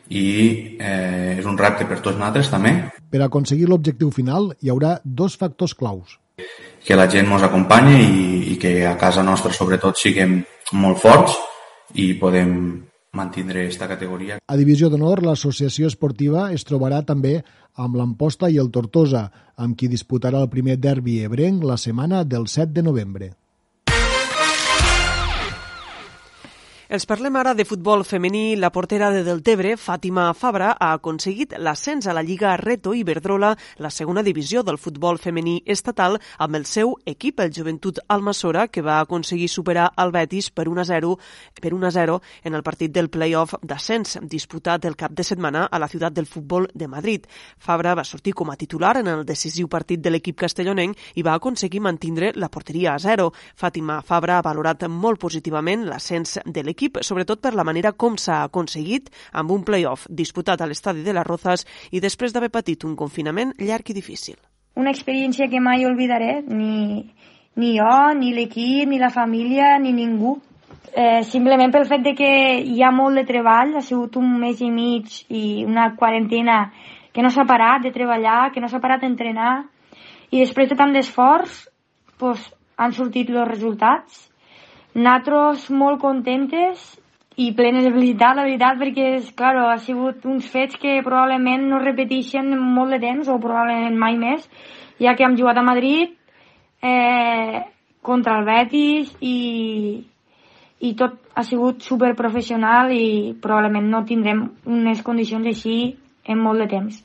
[0.10, 2.74] i eh, és un repte per tots nosaltres també.
[3.10, 6.18] Per aconseguir l'objectiu final hi haurà dos factors claus.
[6.86, 10.40] Que la gent ens acompanya i, i que a casa nostra sobretot siguem
[10.74, 11.36] molt forts
[11.96, 12.54] i podem
[13.14, 14.38] mantindre aquesta categoria.
[14.46, 17.40] A Divisió d'Honor, l'associació esportiva es trobarà també
[17.80, 22.48] amb l'Amposta i el Tortosa, amb qui disputarà el primer derbi ebrenc la setmana del
[22.48, 23.32] 7 de novembre.
[26.90, 28.56] Els parlem ara de futbol femení.
[28.58, 33.92] La portera de Deltebre, Fàtima Fabra, ha aconseguit l'ascens a la Lliga Reto Iberdrola, la
[33.94, 38.96] segona divisió del futbol femení estatal, amb el seu equip, el Joventut Almassora, que va
[39.04, 41.12] aconseguir superar el Betis per 1 a 0,
[41.62, 42.16] per 1 a 0
[42.50, 46.26] en el partit del play-off d'ascens, disputat el cap de setmana a la ciutat del
[46.26, 47.30] futbol de Madrid.
[47.60, 51.38] Fabra va sortir com a titular en el decisiu partit de l'equip castellonenc i va
[51.38, 53.30] aconseguir mantindre la porteria a 0.
[53.54, 58.16] Fàtima Fabra ha valorat molt positivament l'ascens de l'equip l'equip, sobretot per la manera com
[58.16, 62.84] s'ha aconseguit amb un play-off disputat a l'estadi de les Rozas i després d'haver patit
[62.86, 64.38] un confinament llarg i difícil.
[64.76, 67.04] Una experiència que mai oblidaré, ni,
[67.56, 70.40] ni jo, ni l'equip, ni la família, ni ningú.
[70.96, 72.30] Eh, simplement pel fet de que
[72.64, 76.72] hi ha molt de treball, ha sigut un mes i mig i una quarantena
[77.12, 79.66] que no s'ha parat de treballar, que no s'ha parat d'entrenar,
[80.32, 81.66] i després de tant d'esforç
[82.22, 82.40] pues,
[82.78, 84.29] han sortit els resultats
[84.96, 87.00] nosaltres molt contentes
[87.40, 91.70] i plenes de felicitat, la veritat, perquè, és, claro, ha sigut uns fets que probablement
[91.70, 94.48] no repeteixen molt de temps, o probablement mai més,
[95.00, 96.18] ja que hem jugat a Madrid
[96.84, 97.62] eh,
[98.02, 99.38] contra el Betis i,
[100.84, 105.78] i tot ha sigut super professional i probablement no tindrem unes condicions així
[106.28, 107.00] en molt de temps.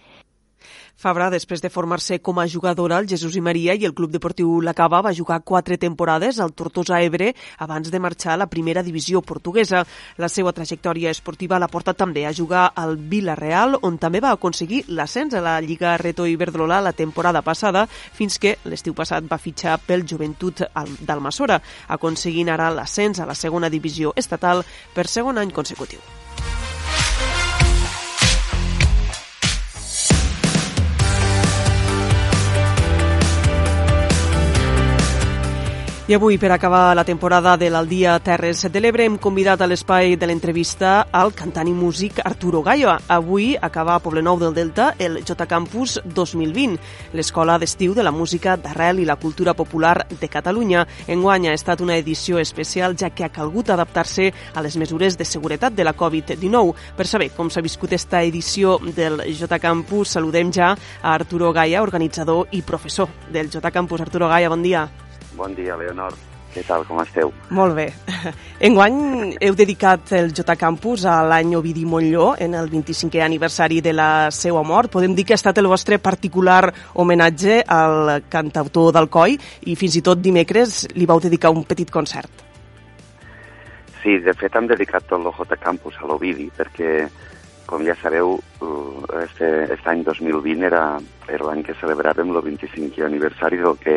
[0.96, 4.60] Fabra, després de formar-se com a jugadora al Jesús i Maria i el Club Deportiu
[4.62, 8.82] La Cava, va jugar quatre temporades al Tortosa Ebre abans de marxar a la primera
[8.86, 9.82] divisió portuguesa.
[10.22, 14.84] La seva trajectòria esportiva la porta també a jugar al Villarreal, on també va aconseguir
[14.88, 19.80] l'ascens a la Lliga Reto Iberdrola la temporada passada, fins que l'estiu passat va fitxar
[19.84, 20.62] pel Joventut
[21.02, 24.62] d'Almassora, aconseguint ara l'ascens a la segona divisió estatal
[24.94, 26.23] per segon any consecutiu.
[36.06, 40.18] I avui, per acabar la temporada de l'Aldia Terres de l'Ebre, hem convidat a l'espai
[40.20, 42.90] de l'entrevista al cantant i músic Arturo Gallo.
[43.08, 46.76] Avui acaba a Poblenou del Delta el J Campus 2020,
[47.16, 50.82] l'escola d'estiu de la música d'arrel i la cultura popular de Catalunya.
[51.08, 55.24] Enguany ha estat una edició especial, ja que ha calgut adaptar-se a les mesures de
[55.24, 56.74] seguretat de la Covid-19.
[56.98, 61.80] Per saber com s'ha viscut esta edició del J Campus, saludem ja a Arturo Gaia,
[61.80, 64.04] organitzador i professor del J Campus.
[64.04, 64.84] Arturo Gaia, bon dia.
[65.36, 66.14] Bon dia, Leonor.
[66.54, 67.32] Què tal, com esteu?
[67.50, 67.88] Molt bé.
[68.68, 73.92] Enguany heu dedicat el J Campus a l'any Ovidi Montlló en el 25è aniversari de
[73.96, 74.92] la seva mort.
[74.94, 79.34] Podem dir que ha estat el vostre particular homenatge al cantautor d'Alcoi
[79.66, 82.30] i fins i tot dimecres li vau dedicar un petit concert.
[84.04, 87.08] Sí, de fet hem dedicat tot el J Campus a l'Ovidi perquè
[87.66, 88.38] com ja sabeu,
[89.22, 90.82] este, este any 2020 era,
[91.28, 93.96] era l'any que celebràvem el 25è aniversari del que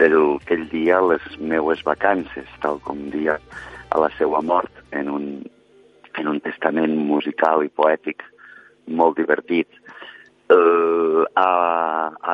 [0.00, 3.38] del aquell dia les meues vacances, tal com dia
[3.90, 5.28] a la seva mort en un,
[6.18, 8.24] en un testament musical i poètic
[8.86, 9.68] molt divertit.
[10.46, 11.48] Uh, a,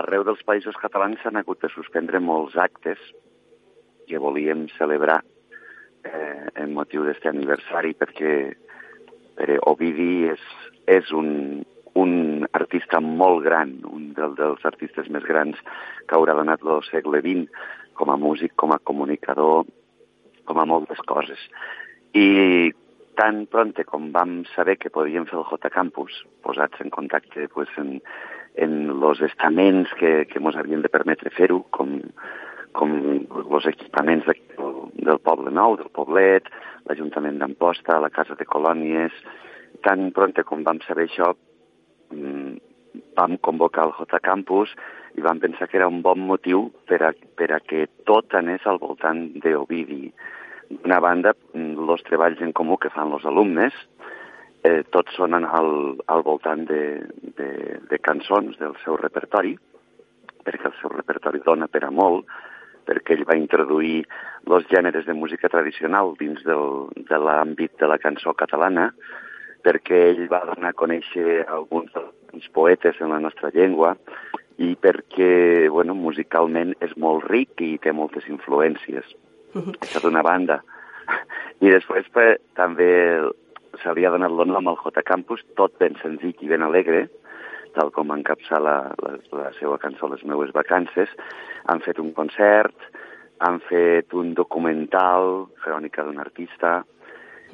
[0.02, 3.00] arreu dels països catalans s'han hagut de suspendre molts actes
[4.04, 5.22] que volíem celebrar
[6.04, 8.32] eh, en motiu d'aquest aniversari perquè
[9.38, 10.42] per Ovidi és,
[10.90, 11.62] és un,
[11.98, 15.58] un artista molt gran, un del, dels artistes més grans
[16.06, 17.48] que haurà donat el segle XX
[17.98, 19.66] com a músic, com a comunicador,
[20.48, 21.40] com a moltes coses.
[22.16, 22.72] I
[23.18, 27.68] tan pronte com vam saber que podíem fer el J Campus, posats en contacte pues,
[27.76, 28.00] en,
[28.56, 32.00] en los estaments que, que ens havien de permetre fer-ho, com
[32.80, 34.36] els equipaments de,
[35.06, 36.48] del Poble Nou, del Poblet,
[36.88, 39.22] l'Ajuntament d'Amposta, la Casa de Colònies...
[39.82, 41.32] Tan pronte com vam saber això,
[42.12, 42.52] mm,
[43.16, 44.74] vam convocar el J Campus
[45.18, 48.66] i vam pensar que era un bon motiu per a, per a que tot anés
[48.68, 50.12] al voltant d'Ovidi.
[50.70, 53.74] D'una banda, els mm, treballs en comú que fan els alumnes,
[54.62, 57.02] eh, tots sonen al, al voltant de,
[57.40, 57.50] de,
[57.90, 59.56] de cançons del seu repertori,
[60.46, 62.26] perquè el seu repertori dona per a molt,
[62.86, 64.02] perquè ell va introduir
[64.50, 68.90] els gèneres de música tradicional dins del, de l'àmbit de la cançó catalana,
[69.62, 73.94] perquè ell va donar a conèixer alguns dels poetes en la nostra llengua
[74.58, 79.04] i perquè, bueno, musicalment és molt ric i té moltes influències.
[79.54, 79.76] Uh -huh.
[79.80, 80.62] Això d'una banda.
[81.60, 83.22] I després pues, també
[83.82, 87.08] se li ha donat el nom al J Campus, tot ben senzill i ben alegre,
[87.76, 91.10] tal com va encapçar la, la, la seva cançó Les meues vacances.
[91.72, 92.88] Han fet un concert,
[93.42, 96.82] han fet un documental, Crònica d'un artista,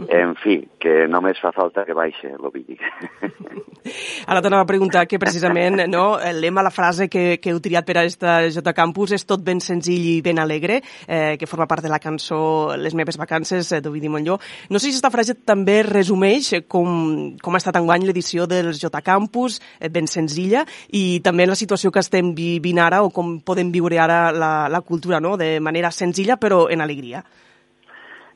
[0.06, 2.76] en fi, que només fa falta que baixe l'Ovidi.
[4.30, 7.86] Ara t'anava a preguntar que precisament no, el lema, la frase que, que heu triat
[7.88, 11.66] per a esta J Campus és tot ben senzill i ben alegre, eh, que forma
[11.66, 14.38] part de la cançó Les meves vacances eh, d'Ovidi Montlló.
[14.70, 19.02] No sé si aquesta frase també resumeix com, com ha estat enguany l'edició dels J
[19.02, 20.62] Campus, eh, ben senzilla,
[20.94, 24.82] i també la situació que estem vivint ara o com podem viure ara la, la
[24.86, 27.24] cultura, no?, de manera senzilla però en alegria.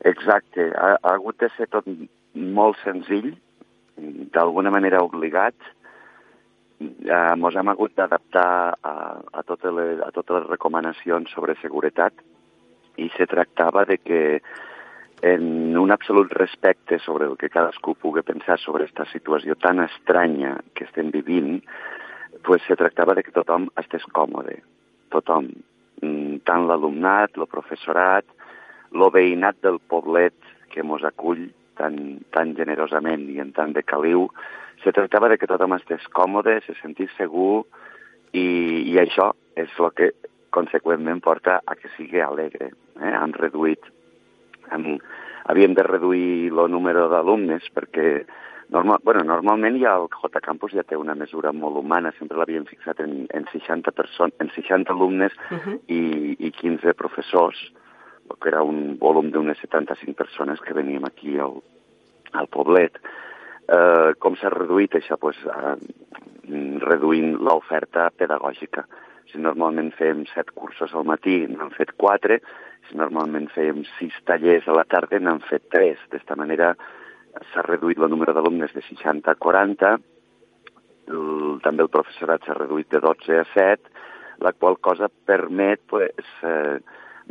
[0.04, 1.86] Exacte, ha, ha hagut de ser tot
[2.34, 3.32] molt senzill,
[4.34, 5.54] d'alguna manera obligat,
[6.82, 8.94] eh, hem hagut d'adaptar a,
[9.32, 12.14] a, totes les, a totes les recomanacions sobre seguretat
[12.98, 14.22] i se tractava de que
[15.22, 20.56] en un absolut respecte sobre el que cadascú pugui pensar sobre aquesta situació tan estranya
[20.74, 21.60] que estem vivint,
[22.42, 24.58] pues se tractava de que tothom estés còmode,
[25.14, 25.46] tothom,
[26.02, 28.26] mm, tant l'alumnat, el professorat,
[28.92, 30.34] lo veïnat del poblet
[30.72, 34.28] que mos acull tan, tan generosament i en tant de caliu,
[34.82, 37.64] se tractava de que tothom estés còmode, se sentís segur
[38.32, 38.44] i,
[38.92, 40.12] i això és el que
[40.52, 42.72] conseqüentment porta a que sigui alegre.
[43.00, 43.12] Eh?
[43.12, 43.84] Hem reduït
[44.72, 44.98] hem,
[45.44, 48.24] havíem de reduir el número d'alumnes perquè
[48.72, 52.64] normal, bueno, normalment ja el J Campus ja té una mesura molt humana, sempre l'havíem
[52.68, 55.78] fixat en, en 60 persones, en 60 alumnes uh -huh.
[55.88, 57.60] i, i 15 professors,
[58.42, 61.60] que era un volum d'unes 75 persones que veníem aquí al,
[62.32, 62.98] al poblet.
[63.70, 65.18] Eh, com s'ha reduït això?
[65.22, 65.76] Pues, eh,
[66.82, 68.84] reduint l'oferta pedagògica.
[69.30, 72.40] Si normalment fèiem set cursos al matí, n'han fet quatre,
[72.88, 76.02] si normalment fèiem sis tallers a la tarda, n'han fet tres.
[76.10, 76.74] D'esta manera
[77.52, 79.92] s'ha reduït el número d'alumnes de 60 a 40,
[81.12, 83.94] el, també el professorat s'ha reduït de 12 a 7,
[84.42, 86.10] la qual cosa permet pues,
[86.42, 86.78] eh,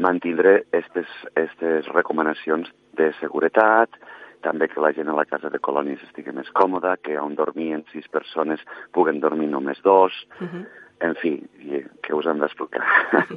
[0.01, 3.95] mantindre aquestes recomanacions de seguretat,
[4.41, 7.85] també que la gent a la casa de colònies estigui més còmoda, que on dormien
[7.91, 8.63] sis persones
[8.95, 10.65] puguen dormir només dos, uh -huh.
[11.01, 11.35] En fi,
[12.05, 12.85] què us hem d'explicar?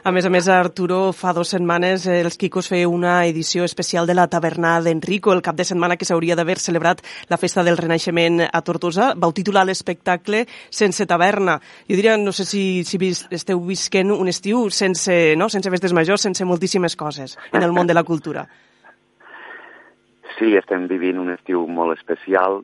[0.00, 4.06] A més a més, Arturo, fa dues setmanes eh, els Quicos feia una edició especial
[4.08, 7.76] de la taverna d'Enrico, el cap de setmana que s'hauria d'haver celebrat la festa del
[7.76, 9.10] Renaixement a Tortosa.
[9.20, 11.58] Vau titular l'espectacle Sense taverna.
[11.84, 15.50] Jo diria, no sé si, si vis, esteu visquent un estiu sense, no?
[15.52, 18.46] sense festes majors, sense moltíssimes coses en el món de la cultura.
[20.38, 22.62] Sí, estem vivint un estiu molt especial,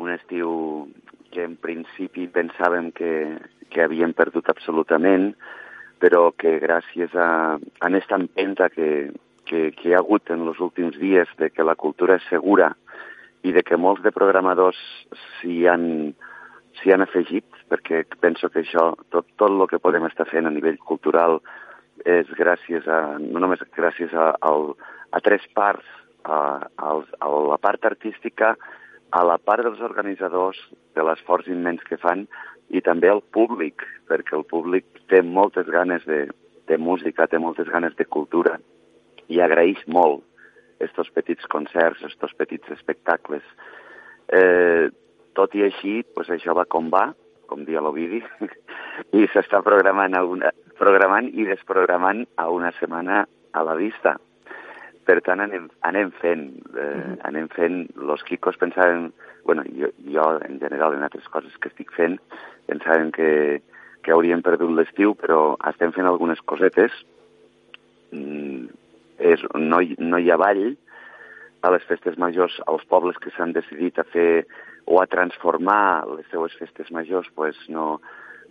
[0.00, 0.88] un estiu
[1.32, 3.12] que en principi pensàvem que,
[3.72, 5.32] que havíem perdut absolutament,
[6.02, 9.10] però que gràcies a, a aquesta empenta que,
[9.48, 12.72] que, que hi ha hagut en els últims dies de que la cultura és segura
[13.42, 14.78] i de que molts de programadors
[15.38, 15.86] s'hi han,
[16.78, 20.54] s'hi han afegit, perquè penso que això, tot, tot el que podem estar fent a
[20.54, 21.40] nivell cultural
[22.08, 24.52] és gràcies a, no només gràcies a, a,
[25.12, 25.86] a tres parts
[26.24, 26.38] a,
[26.76, 28.54] a, a la part artística,
[29.12, 30.58] a la part dels organitzadors,
[30.96, 32.26] de l'esforç immens que fan,
[32.72, 36.24] i també al públic, perquè el públic té moltes ganes de,
[36.68, 38.56] de música, té moltes ganes de cultura,
[39.28, 40.24] i agraeix molt
[40.82, 43.44] estos petits concerts, estos petits espectacles.
[44.32, 44.88] Eh,
[45.36, 47.10] tot i així, pues això va com va,
[47.46, 48.22] com dia l'Ovidi,
[49.20, 50.50] i s'està programant, una,
[50.80, 54.16] programant i desprogramant a una setmana a la vista.
[55.08, 56.46] Per tant, anem, anem fent,
[56.78, 59.10] eh, anem fent, los quicos pensaven,
[59.44, 62.20] bueno, jo, jo en general en altres coses que estic fent,
[62.70, 63.62] pensaven que,
[64.02, 66.94] que hauríem perdut l'estiu, però estem fent algunes cosetes.
[68.14, 68.70] Mm,
[69.32, 70.64] és, no, no hi ha ball
[71.62, 74.44] a les festes majors, als pobles que s'han decidit a fer
[74.86, 78.00] o a transformar les seues festes majors, pues no,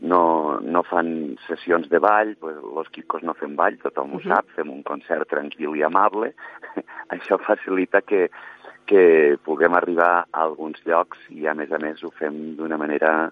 [0.01, 4.25] no, no fan sessions de ball, pues, los quicos no fem ball, tothom uh -huh.
[4.25, 6.33] ho sap, fem un concert tranquil i amable.
[7.15, 8.29] Això facilita que,
[8.85, 13.31] que puguem arribar a alguns llocs i, a més a més, ho fem d'una manera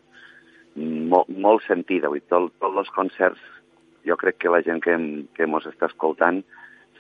[0.75, 2.07] molt, molt sentida.
[2.07, 3.41] Vull, tot, tots els concerts,
[4.05, 6.43] jo crec que la gent que, que mos està escoltant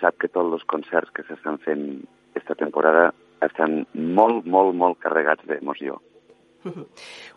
[0.01, 2.01] sap que tots els concerts que s'estan fent
[2.31, 6.01] aquesta temporada estan molt, molt, molt carregats d'emoció.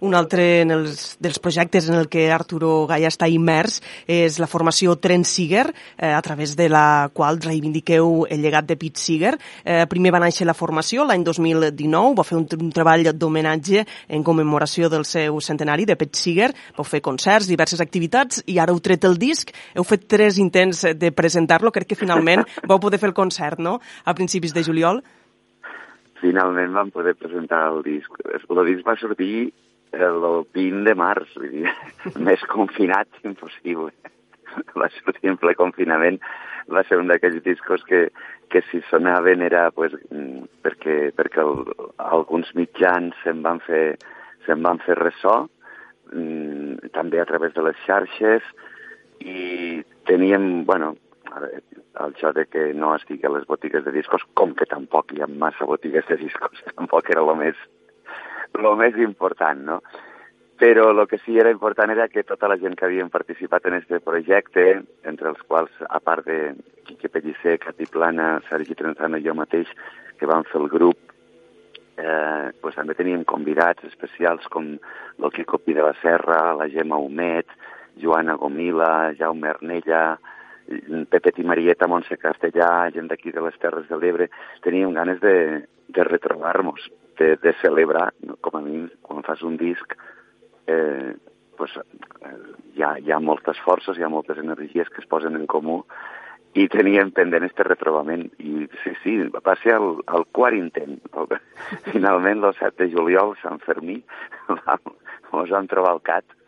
[0.02, 3.78] Un altre en els, dels projectes en el que Arturo Gaia està immers
[4.10, 8.76] és la formació Tren Siger, eh, a través de la qual reivindiqueu el llegat de
[8.76, 9.36] Pete Siger.
[9.64, 14.26] Eh, primer va néixer la formació l'any 2019, va fer un, un treball d'homenatge en
[14.26, 18.82] commemoració del seu centenari de Pete Siger, vau fer concerts, diverses activitats i ara heu
[18.82, 23.12] tret el disc, heu fet tres intents de presentar-lo, crec que finalment vau poder fer
[23.12, 25.02] el concert, no?, a principis de juliol
[26.22, 28.22] finalment vam poder presentar el disc.
[28.24, 29.52] El disc va sortir
[29.92, 31.68] el 20 de març, vull dir,
[32.28, 33.92] més confinat impossible.
[34.76, 36.18] Va sortir en ple confinament,
[36.68, 38.02] va ser un d'aquells discos que,
[38.52, 41.62] que si sonaven era pues, mm, perquè, perquè el,
[41.96, 43.96] alguns mitjans se'n van fer,
[44.44, 45.38] se'n van fer ressò,
[46.12, 48.44] mm, també a través de les xarxes,
[49.24, 50.96] i teníem, bueno,
[51.40, 51.60] el
[52.02, 55.28] això de que no estigui a les botigues de discos, com que tampoc hi ha
[55.28, 57.60] massa botigues de discos, tampoc era el més,
[58.58, 59.82] lo més important, no?
[60.62, 63.80] Però el que sí era important era que tota la gent que havien participat en
[63.80, 64.66] aquest projecte,
[65.10, 66.52] entre els quals, a part de
[66.86, 69.72] Quique Pellicer, Cati Plana, Sergi Trenzano i jo mateix,
[70.20, 71.00] que vam fer el grup,
[71.98, 77.00] eh, pues també teníem convidats especials com el Quico Pi de la Serra, la Gemma
[77.00, 77.50] Humet,
[77.98, 80.04] Joana Gomila, Jaume Arnella,
[81.10, 84.28] Pepet i Marieta, Montse Castellà, gent d'aquí de les Terres de l'Ebre,
[84.64, 85.34] teníem ganes de,
[85.88, 88.10] de retrobar-nos, de, de celebrar,
[88.40, 89.96] com a mi, quan fas un disc,
[90.66, 91.12] eh,
[91.58, 92.34] pues, eh,
[92.74, 95.82] hi, ha, hi ha moltes forces, hi ha moltes energies que es posen en comú,
[96.52, 98.26] i teníem pendent este retrobament.
[98.44, 100.98] I sí, sí, va ser el, el quart intent.
[101.92, 104.02] Finalment, el 7 de juliol, Sant Fermí,
[104.66, 104.94] vam,
[105.32, 106.41] ens vam trobar al CAT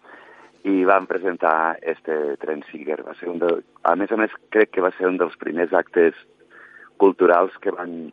[0.65, 3.03] i van presentar este tren Siger.
[3.05, 3.51] Va ser un de,
[3.85, 6.17] a més a més, crec que va ser un dels primers actes
[6.97, 8.13] culturals que van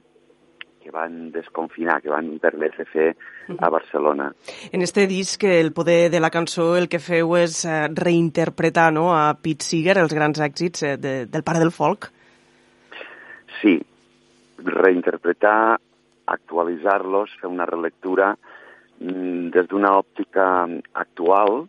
[0.82, 3.12] que van desconfinar, que van permetre fer
[3.60, 4.32] a Barcelona.
[4.72, 9.12] En este disc, el poder de la cançó, el que feu és eh, reinterpretar no,
[9.14, 12.10] a Pete Seeger els grans èxits eh, de, del pare del folk.
[13.62, 13.76] Sí,
[14.66, 15.78] reinterpretar,
[16.34, 20.48] actualitzar-los, fer una relectura mm, des d'una òptica
[20.98, 21.68] actual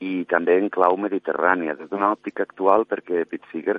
[0.00, 3.78] i també en clau mediterrània, des d'una òptica actual perquè Pete Seeger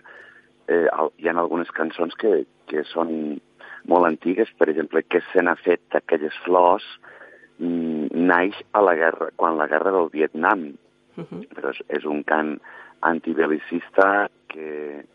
[0.67, 3.39] eh, hi ha algunes cançons que, que són
[3.89, 6.85] molt antigues, per exemple, què se n'ha fet d'aquelles flors,
[7.59, 10.73] mm, naix a la guerra, quan la guerra del Vietnam.
[11.15, 11.47] Uh -huh.
[11.55, 12.59] Però és, és un cant
[13.01, 15.05] antibelicista que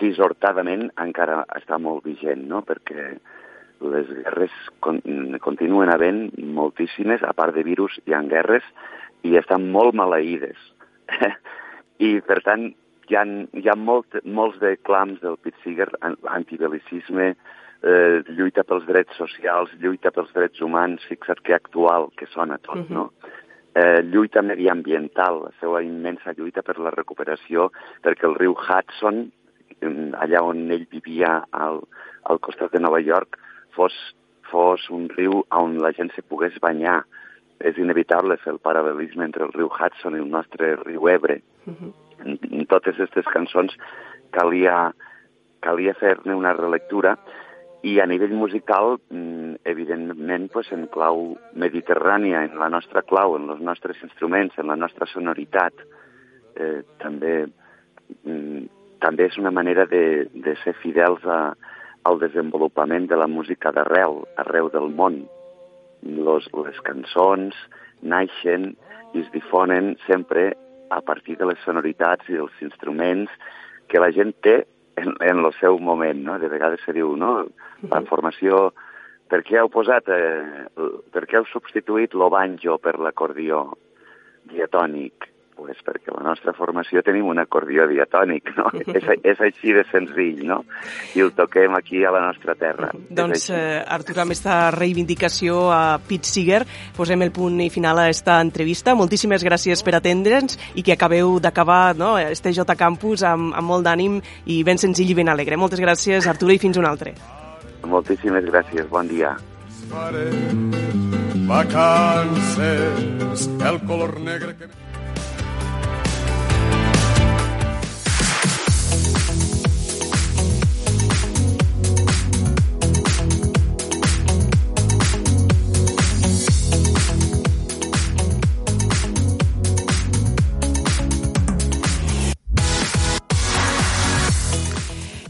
[0.00, 2.62] dissortadament encara està molt vigent, no?
[2.62, 3.18] perquè
[3.80, 4.50] les guerres
[4.80, 5.00] con
[5.40, 8.64] continuen havent moltíssimes, a part de virus hi ha guerres,
[9.22, 10.58] i estan molt maleïdes.
[12.06, 12.70] I, per tant,
[13.10, 15.88] hi ha, hi ha molt, molts de clams del Pete Seeger,
[16.30, 17.34] antibelicisme,
[17.82, 22.76] eh, lluita pels drets socials, lluita pels drets humans, fixa't que actual que sona tot,
[22.76, 22.94] uh -huh.
[22.94, 23.10] no?
[23.74, 27.70] Eh, lluita mediambiental, la seva immensa lluita per la recuperació,
[28.02, 29.30] perquè el riu Hudson,
[30.18, 31.80] allà on ell vivia al,
[32.24, 33.38] al costat de Nova York,
[33.76, 33.94] fos,
[34.50, 37.04] fos un riu on la gent se pogués banyar.
[37.60, 41.42] És inevitable fer el paral·lelisme entre el riu Hudson i el nostre riu Ebre.
[41.66, 41.92] Uh -huh
[42.24, 43.74] en, en totes aquestes cançons
[44.34, 44.90] calia,
[45.64, 47.16] calia fer-ne una relectura
[47.86, 53.48] i a nivell musical, mm, evidentment, pues, en clau mediterrània, en la nostra clau, en
[53.48, 55.72] els nostres instruments, en la nostra sonoritat,
[56.56, 57.46] eh, també,
[58.24, 58.66] mm,
[59.00, 61.54] també és una manera de, de ser fidels a,
[62.04, 65.24] al desenvolupament de la música d'arrel, arreu del món.
[66.02, 67.56] Los, les cançons
[68.00, 68.70] naixen
[69.14, 70.50] i es difonen sempre
[70.90, 73.30] a partir de les sonoritats i dels instruments
[73.90, 74.62] que la gent té
[75.00, 76.38] en, en el seu moment, no?
[76.38, 77.48] De vegades se diu, no?
[77.90, 78.70] La formació...
[79.30, 80.08] Per què heu posat...
[80.10, 80.66] Eh,
[81.14, 83.68] per què heu substituït lo banjo per l'acordió
[84.50, 85.28] diatònic?
[85.60, 88.70] Pues perquè la nostra formació tenim un acordió diatònic, no?
[88.96, 90.62] és, és així de senzill, no?
[91.14, 92.88] I el toquem aquí a la nostra terra.
[93.20, 96.62] Doncs, eh, Artur, amb aquesta reivindicació a Pete Seeger,
[96.96, 98.96] posem el punt i final a aquesta entrevista.
[98.96, 103.84] Moltíssimes gràcies per atendre'ns i que acabeu d'acabar no, este J Campus amb, amb molt
[103.84, 105.60] d'ànim i ben senzill i ben alegre.
[105.60, 107.12] Moltes gràcies, Artur, i fins un altre.
[107.84, 108.88] Moltíssimes gràcies.
[108.88, 109.36] Bon dia.
[111.50, 114.79] Vacances, el color negre que...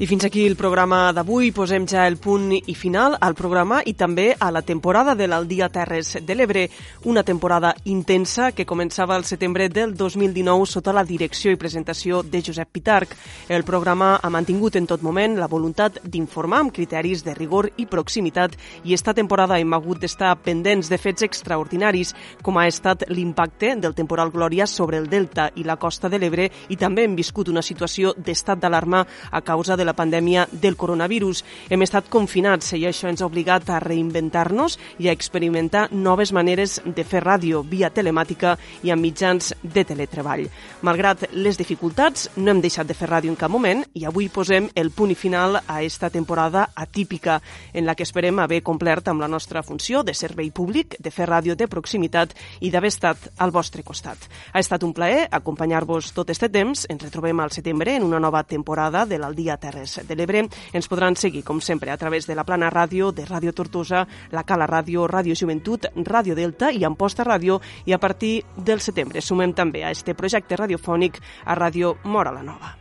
[0.01, 1.51] I fins aquí el programa d'avui.
[1.53, 5.67] Posem ja el punt i final al programa i també a la temporada de l'Aldia
[5.69, 6.63] Terres de l'Ebre,
[7.05, 12.41] una temporada intensa que començava el setembre del 2019 sota la direcció i presentació de
[12.41, 13.13] Josep Pitarc.
[13.51, 17.85] El programa ha mantingut en tot moment la voluntat d'informar amb criteris de rigor i
[17.85, 23.77] proximitat i esta temporada hem hagut d'estar pendents de fets extraordinaris, com ha estat l'impacte
[23.77, 27.53] del temporal Glòria sobre el Delta i la costa de l'Ebre i també hem viscut
[27.53, 31.45] una situació d'estat d'alarma a causa de la pandèmia del coronavirus.
[31.69, 36.81] Hem estat confinats i això ens ha obligat a reinventar-nos i a experimentar noves maneres
[36.85, 40.47] de fer ràdio via telemàtica i amb mitjans de teletreball.
[40.87, 44.69] Malgrat les dificultats, no hem deixat de fer ràdio en cap moment i avui posem
[44.75, 47.41] el punt i final a esta temporada atípica
[47.73, 51.29] en la que esperem haver complert amb la nostra funció de servei públic, de fer
[51.29, 54.19] ràdio de proximitat i d'haver estat al vostre costat.
[54.53, 56.87] Ha estat un plaer acompanyar-vos tot este temps.
[56.91, 60.45] Ens retrobem al setembre en una nova temporada de l'Aldia Terra Terres de l'Ebre.
[60.73, 64.45] Ens podran seguir, com sempre, a través de la Plana Ràdio, de Ràdio Tortosa, la
[64.45, 69.55] Cala Ràdio, Ràdio Joventut, Ràdio Delta i Amposta Ràdio i a partir del setembre sumem
[69.55, 72.77] també a este projecte radiofònic a Ràdio Mora la Nova.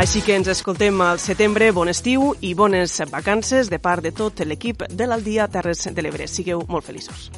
[0.00, 1.72] Així que ens escoltem al setembre.
[1.76, 6.26] Bon estiu i bones vacances de part de tot l'equip de l'Aldia Terres de l'Ebre.
[6.26, 7.28] Sigueu molt feliços.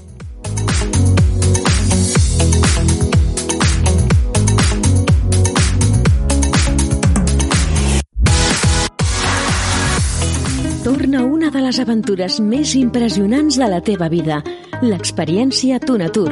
[11.52, 14.40] De les aventures més impressionants de la teva vida,
[14.82, 16.30] l'experiència Tunatur.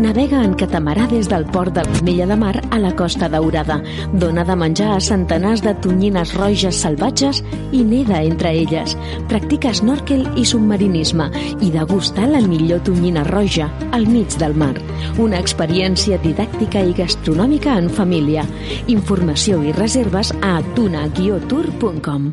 [0.00, 3.80] Navega en catamarà des del port de l'Ametlla de Mar a la Costa Daurada.
[4.12, 7.42] Dona de menjar a centenars de tonyines roges salvatges
[7.72, 8.96] i neda entre elles.
[9.28, 11.30] Practica snorkel i submarinisme
[11.60, 14.74] i degusta la millor tonyina roja al mig del mar.
[15.18, 18.44] Una experiència didàctica i gastronòmica en família.
[18.88, 22.30] Informació i reserves a tuna-tour.com.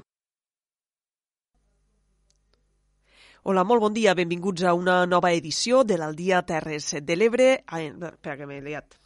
[3.47, 7.45] Hola, molt bon dia, benvinguts a una nova edició de l'Aldia Terres de l'Ebre.
[7.77, 8.97] Ai, espera que m'he liat.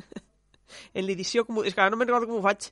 [0.96, 1.44] en l'edició...
[1.60, 2.70] És que ara no me'n recordo com ho faig.